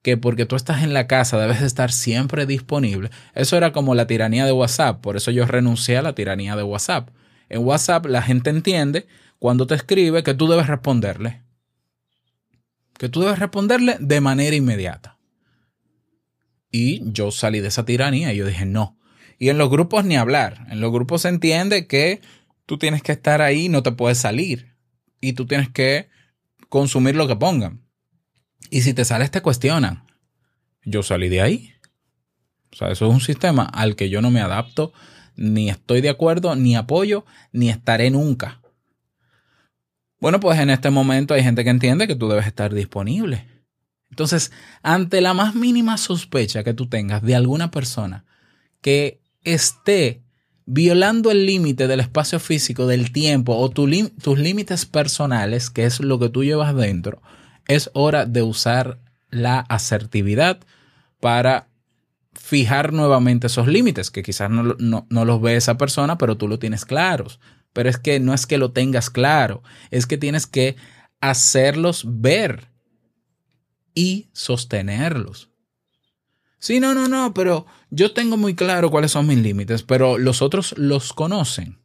que 0.00 0.16
porque 0.16 0.46
tú 0.46 0.56
estás 0.56 0.82
en 0.82 0.94
la 0.94 1.06
casa 1.06 1.38
debes 1.38 1.60
estar 1.60 1.92
siempre 1.92 2.46
disponible. 2.46 3.10
Eso 3.34 3.58
era 3.58 3.72
como 3.72 3.94
la 3.94 4.06
tiranía 4.06 4.46
de 4.46 4.52
WhatsApp. 4.52 5.02
Por 5.02 5.18
eso 5.18 5.30
yo 5.30 5.44
renuncié 5.44 5.98
a 5.98 6.02
la 6.02 6.14
tiranía 6.14 6.56
de 6.56 6.62
WhatsApp. 6.62 7.10
En 7.50 7.62
WhatsApp 7.66 8.06
la 8.06 8.22
gente 8.22 8.48
entiende 8.48 9.06
cuando 9.38 9.66
te 9.66 9.74
escribe 9.74 10.22
que 10.22 10.32
tú 10.32 10.48
debes 10.48 10.68
responderle. 10.68 11.42
Que 12.96 13.10
tú 13.10 13.20
debes 13.20 13.38
responderle 13.38 13.98
de 14.00 14.22
manera 14.22 14.56
inmediata. 14.56 15.18
Y 16.70 17.02
yo 17.12 17.30
salí 17.30 17.60
de 17.60 17.68
esa 17.68 17.84
tiranía 17.84 18.32
y 18.32 18.38
yo 18.38 18.46
dije, 18.46 18.64
no, 18.64 18.96
y 19.38 19.48
en 19.48 19.58
los 19.58 19.70
grupos 19.70 20.04
ni 20.04 20.16
hablar. 20.16 20.66
En 20.70 20.80
los 20.80 20.92
grupos 20.92 21.22
se 21.22 21.28
entiende 21.28 21.86
que 21.86 22.20
tú 22.66 22.78
tienes 22.78 23.02
que 23.02 23.12
estar 23.12 23.42
ahí, 23.42 23.68
no 23.68 23.82
te 23.82 23.92
puedes 23.92 24.18
salir. 24.18 24.74
Y 25.20 25.32
tú 25.32 25.46
tienes 25.46 25.68
que 25.70 26.08
consumir 26.68 27.16
lo 27.16 27.26
que 27.26 27.36
pongan. 27.36 27.82
Y 28.70 28.82
si 28.82 28.94
te 28.94 29.04
sales, 29.04 29.30
te 29.30 29.42
cuestionan. 29.42 30.04
Yo 30.84 31.02
salí 31.02 31.28
de 31.28 31.40
ahí. 31.40 31.74
O 32.72 32.76
sea, 32.76 32.90
eso 32.90 33.06
es 33.06 33.12
un 33.12 33.20
sistema 33.20 33.64
al 33.64 33.94
que 33.96 34.10
yo 34.10 34.20
no 34.20 34.30
me 34.30 34.40
adapto, 34.40 34.92
ni 35.36 35.70
estoy 35.70 36.00
de 36.00 36.10
acuerdo, 36.10 36.56
ni 36.56 36.76
apoyo, 36.76 37.24
ni 37.52 37.70
estaré 37.70 38.10
nunca. 38.10 38.60
Bueno, 40.20 40.40
pues 40.40 40.58
en 40.58 40.70
este 40.70 40.90
momento 40.90 41.34
hay 41.34 41.42
gente 41.42 41.64
que 41.64 41.70
entiende 41.70 42.06
que 42.06 42.16
tú 42.16 42.28
debes 42.28 42.46
estar 42.46 42.72
disponible. 42.74 43.46
Entonces, 44.10 44.52
ante 44.82 45.20
la 45.20 45.34
más 45.34 45.54
mínima 45.54 45.98
sospecha 45.98 46.64
que 46.64 46.74
tú 46.74 46.88
tengas 46.88 47.22
de 47.22 47.34
alguna 47.34 47.70
persona 47.70 48.24
que 48.80 49.20
esté 49.44 50.22
violando 50.66 51.30
el 51.30 51.46
límite 51.46 51.86
del 51.86 52.00
espacio 52.00 52.40
físico, 52.40 52.86
del 52.86 53.12
tiempo 53.12 53.56
o 53.56 53.70
tus 53.70 54.38
límites 54.38 54.86
personales, 54.86 55.70
que 55.70 55.84
es 55.84 56.00
lo 56.00 56.18
que 56.18 56.30
tú 56.30 56.42
llevas 56.42 56.74
dentro, 56.74 57.20
es 57.68 57.90
hora 57.92 58.26
de 58.26 58.42
usar 58.42 58.98
la 59.30 59.60
asertividad 59.60 60.60
para 61.20 61.68
fijar 62.34 62.92
nuevamente 62.92 63.46
esos 63.46 63.66
límites, 63.66 64.10
que 64.10 64.22
quizás 64.22 64.50
no, 64.50 64.74
no, 64.78 65.24
los 65.24 65.40
ve 65.40 65.56
esa 65.56 65.76
persona, 65.76 66.18
pero 66.18 66.36
tú 66.36 66.48
lo 66.48 66.58
tienes 66.58 66.84
claros. 66.84 67.40
Pero 67.72 67.88
es 67.88 67.98
que 67.98 68.20
no 68.20 68.34
es 68.34 68.46
que 68.46 68.58
lo 68.58 68.72
tengas 68.72 69.10
claro, 69.10 69.62
es 69.90 70.06
que 70.06 70.18
tienes 70.18 70.46
que 70.46 70.76
hacerlos 71.20 72.04
ver 72.06 72.68
y 73.94 74.28
sostenerlos. 74.32 75.50
Sí, 76.58 76.80
no, 76.80 76.94
no, 76.94 77.08
no, 77.08 77.34
pero 77.34 77.66
yo 77.94 78.12
tengo 78.12 78.36
muy 78.36 78.54
claro 78.54 78.90
cuáles 78.90 79.12
son 79.12 79.26
mis 79.26 79.38
límites, 79.38 79.82
pero 79.82 80.18
los 80.18 80.42
otros 80.42 80.74
los 80.76 81.12
conocen. 81.12 81.78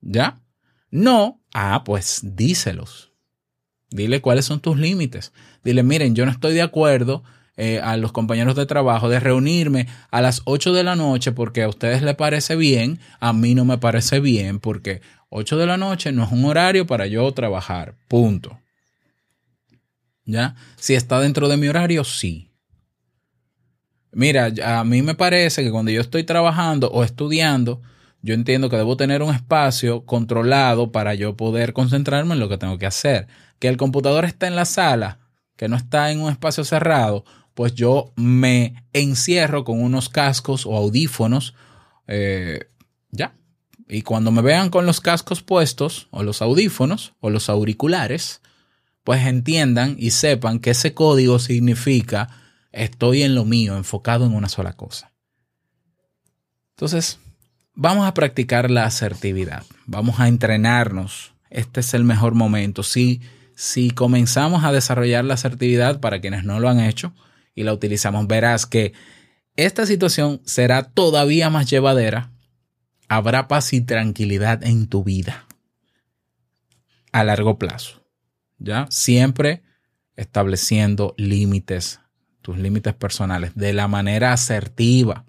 ¿Ya? 0.00 0.40
No. 0.90 1.40
Ah, 1.52 1.82
pues 1.84 2.20
díselos. 2.22 3.12
Dile 3.90 4.20
cuáles 4.20 4.44
son 4.44 4.60
tus 4.60 4.78
límites. 4.78 5.32
Dile, 5.64 5.82
miren, 5.82 6.14
yo 6.14 6.24
no 6.24 6.30
estoy 6.30 6.54
de 6.54 6.62
acuerdo 6.62 7.24
eh, 7.56 7.80
a 7.82 7.96
los 7.96 8.12
compañeros 8.12 8.54
de 8.54 8.66
trabajo 8.66 9.08
de 9.08 9.20
reunirme 9.20 9.88
a 10.10 10.22
las 10.22 10.42
8 10.44 10.72
de 10.72 10.84
la 10.84 10.96
noche 10.96 11.32
porque 11.32 11.64
a 11.64 11.68
ustedes 11.68 12.02
les 12.02 12.14
parece 12.14 12.56
bien, 12.56 13.00
a 13.20 13.32
mí 13.32 13.54
no 13.54 13.64
me 13.64 13.78
parece 13.78 14.20
bien 14.20 14.60
porque 14.60 15.02
8 15.28 15.58
de 15.58 15.66
la 15.66 15.76
noche 15.76 16.12
no 16.12 16.24
es 16.24 16.32
un 16.32 16.44
horario 16.44 16.86
para 16.86 17.06
yo 17.06 17.30
trabajar. 17.32 17.96
Punto. 18.06 18.60
¿Ya? 20.24 20.54
Si 20.76 20.94
está 20.94 21.20
dentro 21.20 21.48
de 21.48 21.56
mi 21.56 21.68
horario, 21.68 22.04
sí. 22.04 22.51
Mira, 24.12 24.52
a 24.64 24.84
mí 24.84 25.00
me 25.02 25.14
parece 25.14 25.64
que 25.64 25.70
cuando 25.70 25.90
yo 25.90 26.02
estoy 26.02 26.24
trabajando 26.24 26.90
o 26.90 27.02
estudiando, 27.02 27.80
yo 28.20 28.34
entiendo 28.34 28.68
que 28.68 28.76
debo 28.76 28.96
tener 28.96 29.22
un 29.22 29.34
espacio 29.34 30.04
controlado 30.04 30.92
para 30.92 31.14
yo 31.14 31.36
poder 31.36 31.72
concentrarme 31.72 32.34
en 32.34 32.40
lo 32.40 32.48
que 32.48 32.58
tengo 32.58 32.78
que 32.78 32.86
hacer. 32.86 33.26
Que 33.58 33.68
el 33.68 33.78
computador 33.78 34.24
está 34.26 34.46
en 34.46 34.54
la 34.54 34.66
sala, 34.66 35.18
que 35.56 35.68
no 35.68 35.76
está 35.76 36.10
en 36.12 36.20
un 36.20 36.30
espacio 36.30 36.64
cerrado, 36.64 37.24
pues 37.54 37.74
yo 37.74 38.12
me 38.16 38.84
encierro 38.92 39.64
con 39.64 39.82
unos 39.82 40.08
cascos 40.08 40.66
o 40.66 40.76
audífonos. 40.76 41.54
Eh, 42.06 42.60
ya. 43.10 43.34
Y 43.88 44.02
cuando 44.02 44.30
me 44.30 44.42
vean 44.42 44.70
con 44.70 44.86
los 44.86 45.00
cascos 45.00 45.42
puestos, 45.42 46.08
o 46.10 46.22
los 46.22 46.42
audífonos, 46.42 47.14
o 47.20 47.30
los 47.30 47.48
auriculares, 47.48 48.42
pues 49.04 49.26
entiendan 49.26 49.96
y 49.98 50.10
sepan 50.10 50.60
que 50.60 50.70
ese 50.70 50.94
código 50.94 51.38
significa 51.38 52.41
estoy 52.72 53.22
en 53.22 53.34
lo 53.34 53.44
mío, 53.44 53.76
enfocado 53.76 54.26
en 54.26 54.34
una 54.34 54.48
sola 54.48 54.72
cosa. 54.72 55.12
Entonces, 56.70 57.18
vamos 57.74 58.06
a 58.06 58.14
practicar 58.14 58.70
la 58.70 58.84
asertividad, 58.84 59.64
vamos 59.86 60.20
a 60.20 60.28
entrenarnos. 60.28 61.32
Este 61.50 61.80
es 61.80 61.94
el 61.94 62.04
mejor 62.04 62.34
momento. 62.34 62.82
Si, 62.82 63.20
si 63.54 63.90
comenzamos 63.90 64.64
a 64.64 64.72
desarrollar 64.72 65.24
la 65.24 65.34
asertividad 65.34 66.00
para 66.00 66.20
quienes 66.20 66.44
no 66.44 66.60
lo 66.60 66.68
han 66.68 66.80
hecho 66.80 67.12
y 67.54 67.62
la 67.62 67.72
utilizamos, 67.72 68.26
verás 68.26 68.66
que 68.66 68.94
esta 69.56 69.84
situación 69.86 70.40
será 70.44 70.82
todavía 70.82 71.50
más 71.50 71.68
llevadera. 71.68 72.30
Habrá 73.08 73.48
paz 73.48 73.74
y 73.74 73.82
tranquilidad 73.82 74.64
en 74.64 74.86
tu 74.86 75.04
vida 75.04 75.46
a 77.12 77.24
largo 77.24 77.58
plazo. 77.58 78.02
¿Ya? 78.58 78.86
Siempre 78.90 79.62
estableciendo 80.16 81.14
límites, 81.18 82.00
tus 82.42 82.58
límites 82.58 82.94
personales, 82.94 83.52
de 83.54 83.72
la 83.72 83.88
manera 83.88 84.32
asertiva. 84.32 85.24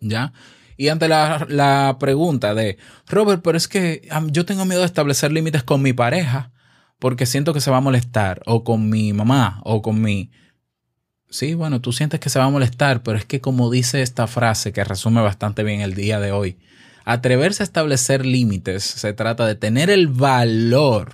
¿Ya? 0.00 0.32
Y 0.76 0.88
ante 0.88 1.08
la, 1.08 1.96
pregunta 1.98 2.54
de, 2.54 2.78
Robert, 3.06 3.42
pero 3.42 3.56
es 3.56 3.66
que 3.66 4.08
yo 4.30 4.44
tengo 4.44 4.64
miedo 4.64 4.80
de 4.80 4.86
establecer 4.86 5.32
límites 5.32 5.64
con 5.64 5.82
mi 5.82 5.92
pareja 5.92 6.52
porque 7.00 7.26
siento 7.26 7.52
que 7.52 7.60
se 7.60 7.70
va 7.70 7.78
a 7.78 7.80
molestar, 7.80 8.42
o 8.46 8.64
con 8.64 8.88
mi 8.88 9.12
mamá, 9.12 9.60
o 9.64 9.82
con 9.82 10.00
mi... 10.00 10.30
Sí, 11.30 11.54
bueno, 11.54 11.80
tú 11.80 11.92
sientes 11.92 12.20
que 12.20 12.30
se 12.30 12.38
va 12.38 12.46
a 12.46 12.50
molestar, 12.50 13.02
pero 13.02 13.18
es 13.18 13.24
que 13.24 13.40
como 13.40 13.70
dice 13.70 14.02
esta 14.02 14.26
frase 14.26 14.72
que 14.72 14.82
resume 14.84 15.20
bastante 15.20 15.62
bien 15.62 15.80
el 15.80 15.94
día 15.94 16.20
de 16.20 16.32
hoy, 16.32 16.58
atreverse 17.04 17.62
a 17.62 17.64
establecer 17.64 18.24
límites 18.24 18.84
se 18.84 19.12
trata 19.12 19.46
de 19.46 19.54
tener 19.54 19.90
el 19.90 20.08
valor 20.08 21.12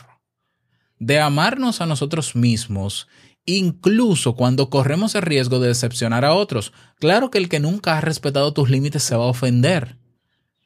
de 0.99 1.21
amarnos 1.21 1.81
a 1.81 1.87
nosotros 1.87 2.37
mismos 2.37 3.09
incluso 3.47 4.35
cuando 4.35 4.71
corremos 4.71 5.15
el 5.15 5.23
riesgo 5.23 5.61
de 5.61 5.69
decepcionar 5.69 6.25
a 6.25 6.35
otros. 6.35 6.73
Claro 6.99 7.31
que 7.31 7.39
el 7.39 7.49
que 7.49 7.61
nunca 7.61 7.99
ha 7.99 8.01
respetado 8.01 8.53
tus 8.53 8.71
límites 8.71 9.03
se 9.03 9.17
va 9.17 9.25
a 9.25 9.29
ofender, 9.29 9.99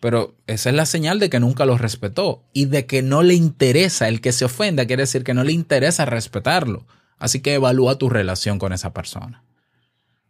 pero 0.01 0.37
esa 0.47 0.71
es 0.71 0.77
la 0.77 0.87
señal 0.87 1.19
de 1.19 1.29
que 1.29 1.41
nunca 1.41 1.67
los 1.67 1.81
respetó 1.81 2.45
y 2.53 2.67
de 2.67 2.87
que 2.87 3.03
no 3.03 3.23
le 3.23 3.35
interesa. 3.35 4.09
El 4.09 4.21
que 4.21 4.33
se 4.33 4.45
ofenda 4.45 4.87
quiere 4.87 5.03
decir 5.03 5.25
que 5.25 5.35
no 5.35 5.43
le 5.43 5.53
interesa 5.53 6.05
respetarlo. 6.05 6.87
Así 7.19 7.41
que 7.41 7.55
evalúa 7.55 7.99
tu 7.99 8.09
relación 8.09 8.61
con 8.61 8.73
esa 8.73 8.93
persona. 8.93 9.43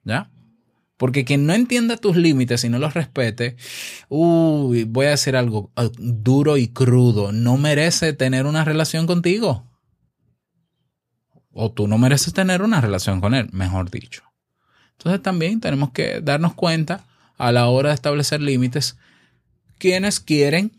¿Ya? 0.04 0.30
Porque 0.96 1.26
quien 1.26 1.46
no 1.46 1.52
entienda 1.52 1.98
tus 1.98 2.16
límites 2.16 2.64
y 2.64 2.70
no 2.70 2.78
los 2.78 2.94
respete, 2.94 3.56
uy, 4.08 4.84
voy 4.84 5.06
a 5.06 5.10
decir 5.10 5.36
algo 5.36 5.70
uh, 5.76 5.90
duro 5.96 6.56
y 6.56 6.68
crudo, 6.68 7.30
no 7.30 7.56
merece 7.56 8.14
tener 8.14 8.46
una 8.46 8.64
relación 8.64 9.06
contigo 9.06 9.68
o 11.60 11.72
tú 11.72 11.88
no 11.88 11.98
mereces 11.98 12.32
tener 12.32 12.62
una 12.62 12.80
relación 12.80 13.20
con 13.20 13.34
él, 13.34 13.48
mejor 13.50 13.90
dicho. 13.90 14.22
Entonces 14.92 15.20
también 15.20 15.58
tenemos 15.58 15.90
que 15.90 16.20
darnos 16.20 16.54
cuenta 16.54 17.04
a 17.36 17.50
la 17.50 17.66
hora 17.66 17.88
de 17.88 17.96
establecer 17.96 18.40
límites 18.40 18.96
quienes 19.76 20.20
quieren 20.20 20.70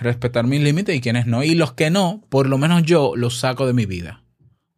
respetar 0.00 0.46
mis 0.46 0.60
límites 0.60 0.94
y 0.94 1.00
quienes 1.00 1.26
no. 1.26 1.42
Y 1.42 1.54
los 1.54 1.72
que 1.72 1.88
no, 1.88 2.22
por 2.28 2.46
lo 2.46 2.58
menos 2.58 2.82
yo 2.82 3.16
los 3.16 3.38
saco 3.38 3.66
de 3.66 3.72
mi 3.72 3.86
vida. 3.86 4.22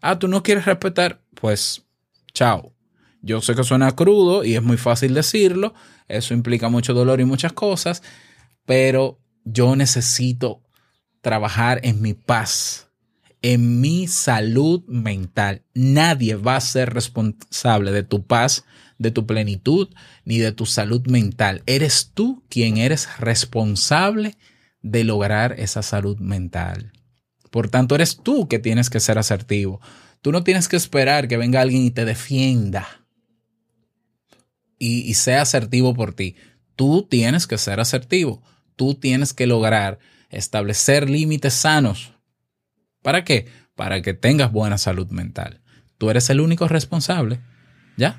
Ah, 0.01 0.21
tú 0.21 0.29
no 0.29 0.45
quieres 0.45 0.67
respetar, 0.67 1.21
pues 1.35 1.83
chao. 2.33 2.73
Yo 3.21 3.41
sé 3.41 3.57
que 3.57 3.65
suena 3.65 3.91
crudo 3.91 4.45
y 4.45 4.55
es 4.55 4.63
muy 4.63 4.77
fácil 4.77 5.15
decirlo, 5.15 5.75
eso 6.07 6.33
implica 6.33 6.69
mucho 6.69 6.95
dolor 6.95 7.21
y 7.21 7.25
muchas 7.25 7.53
cosas, 7.53 8.05
pero 8.67 9.19
yo 9.45 9.75
necesito 9.75 10.63
trabajar 11.23 11.81
en 11.83 12.01
mi 12.01 12.15
paz 12.15 12.85
en 13.45 13.83
mi 13.83 14.09
salud 14.09 14.83
mental. 14.87 15.65
Nadie 15.75 16.35
va 16.35 16.57
a 16.57 16.63
ser 16.63 16.95
responsable 16.95 17.93
de 17.93 18.03
tu 18.03 18.27
paz, 18.27 18.65
de 18.97 19.11
tu 19.11 19.27
plenitud, 19.27 19.91
ni 20.25 20.39
de 20.39 20.51
tu 20.53 20.65
salud 20.65 21.07
mental. 21.09 21.63
Eres 21.67 22.13
tú 22.15 22.43
quien 22.49 22.79
eres 22.79 23.07
responsable 23.19 24.35
de 24.81 25.05
lograr 25.05 25.61
esa 25.61 25.83
salud 25.83 26.19
mental. 26.21 26.93
Por 27.51 27.69
tanto, 27.69 27.95
eres 27.95 28.17
tú 28.17 28.49
que 28.49 28.59
tienes 28.59 28.89
que 28.89 28.99
ser 28.99 29.19
asertivo. 29.19 29.79
Tú 30.23 30.33
no 30.33 30.43
tienes 30.43 30.67
que 30.67 30.77
esperar 30.77 31.29
que 31.29 31.37
venga 31.37 31.61
alguien 31.61 31.83
y 31.83 31.91
te 31.91 32.07
defienda 32.07 33.05
y, 34.79 35.01
y 35.03 35.13
sea 35.15 35.43
asertivo 35.43 35.93
por 35.93 36.15
ti. 36.15 36.37
Tú 36.77 37.03
tienes 37.03 37.47
que 37.47 37.59
ser 37.59 37.79
asertivo. 37.79 38.43
Tú 38.75 38.95
tienes 38.95 39.35
que 39.35 39.47
lograr 39.47 39.99
establecer 40.31 41.11
límites 41.11 41.53
sanos 41.53 42.14
¿Para 43.05 43.23
qué? 43.23 43.47
Para 43.77 44.01
que 44.01 44.15
tengas 44.15 44.51
buena 44.51 44.79
salud 44.79 45.09
mental. 45.11 45.61
Tú 45.99 46.09
eres 46.09 46.31
el 46.31 46.41
único 46.41 46.69
responsable. 46.69 47.39
¿Ya? 47.99 48.19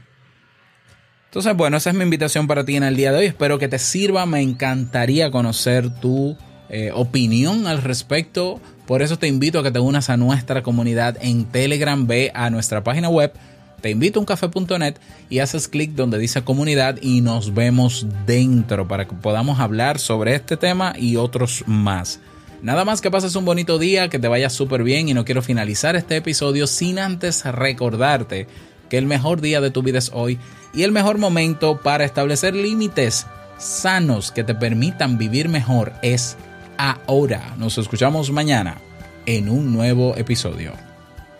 Entonces, 1.26 1.58
bueno, 1.58 1.78
esa 1.78 1.90
es 1.90 1.96
mi 1.96 2.04
invitación 2.04 2.46
para 2.46 2.64
ti 2.64 2.76
en 2.76 2.84
el 2.84 2.96
día 2.96 3.12
de 3.12 3.18
hoy. 3.18 3.26
Espero 3.26 3.58
que 3.58 3.68
te 3.68 3.80
sirva. 3.80 4.28
Me 4.28 4.42
encantaría 4.42 5.32
conocer 5.32 5.90
tu 6.02 6.38
eh, 6.70 6.92
opinión 6.94 7.66
al 7.66 7.82
respecto. 7.82 8.62
Por 8.86 9.02
eso 9.02 9.18
te 9.18 9.28
invito 9.28 9.58
a 9.58 9.64
que 9.64 9.72
te 9.72 9.80
unas 9.80 10.12
a 10.12 10.18
nuestra 10.18 10.62
comunidad 10.62 11.18
en 11.20 11.46
Telegram. 11.46 12.06
Ve 12.06 12.32
a 12.36 12.52
nuestra 12.52 12.84
página 12.84 13.10
web. 13.10 13.34
Te 13.82 13.90
invito 13.90 14.20
a 14.20 14.22
uncafe.net 14.22 14.98
y 15.32 15.40
haces 15.40 15.68
clic 15.68 15.94
donde 15.94 16.20
dice 16.20 16.44
comunidad 16.44 17.00
y 17.02 17.22
nos 17.22 17.56
vemos 17.56 18.06
dentro 18.28 18.88
para 18.88 19.08
que 19.08 19.16
podamos 19.16 19.60
hablar 19.60 19.98
sobre 19.98 20.36
este 20.36 20.58
tema 20.58 20.94
y 20.96 21.16
otros 21.16 21.64
más. 21.66 22.20
Nada 22.66 22.84
más 22.84 23.00
que 23.00 23.12
pases 23.12 23.36
un 23.36 23.46
bonito 23.46 23.78
día, 23.78 24.10
que 24.10 24.18
te 24.18 24.28
vaya 24.28 24.50
súper 24.50 24.82
bien 24.82 25.08
y 25.08 25.14
no 25.14 25.24
quiero 25.24 25.44
finalizar 25.44 25.96
este 25.96 26.16
episodio 26.16 26.66
sin 26.66 26.98
antes 26.98 27.46
recordarte 27.46 28.48
que 28.90 28.98
el 28.98 29.06
mejor 29.06 29.40
día 29.40 29.62
de 29.62 29.70
tu 29.70 29.84
vida 29.84 30.00
es 30.00 30.10
hoy 30.12 30.40
y 30.74 30.82
el 30.82 30.92
mejor 30.92 31.20
momento 31.20 31.80
para 31.80 32.06
establecer 32.06 32.56
límites 32.56 33.28
sanos 33.60 34.32
que 34.32 34.44
te 34.44 34.56
permitan 34.56 35.20
vivir 35.20 35.48
mejor 35.48 35.94
es 36.02 36.38
ahora. 36.80 37.54
Nos 37.60 37.78
escuchamos 37.78 38.32
mañana 38.32 38.80
en 39.28 39.48
un 39.48 39.72
nuevo 39.72 40.16
episodio. 40.18 40.74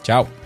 Chao. 0.04 0.45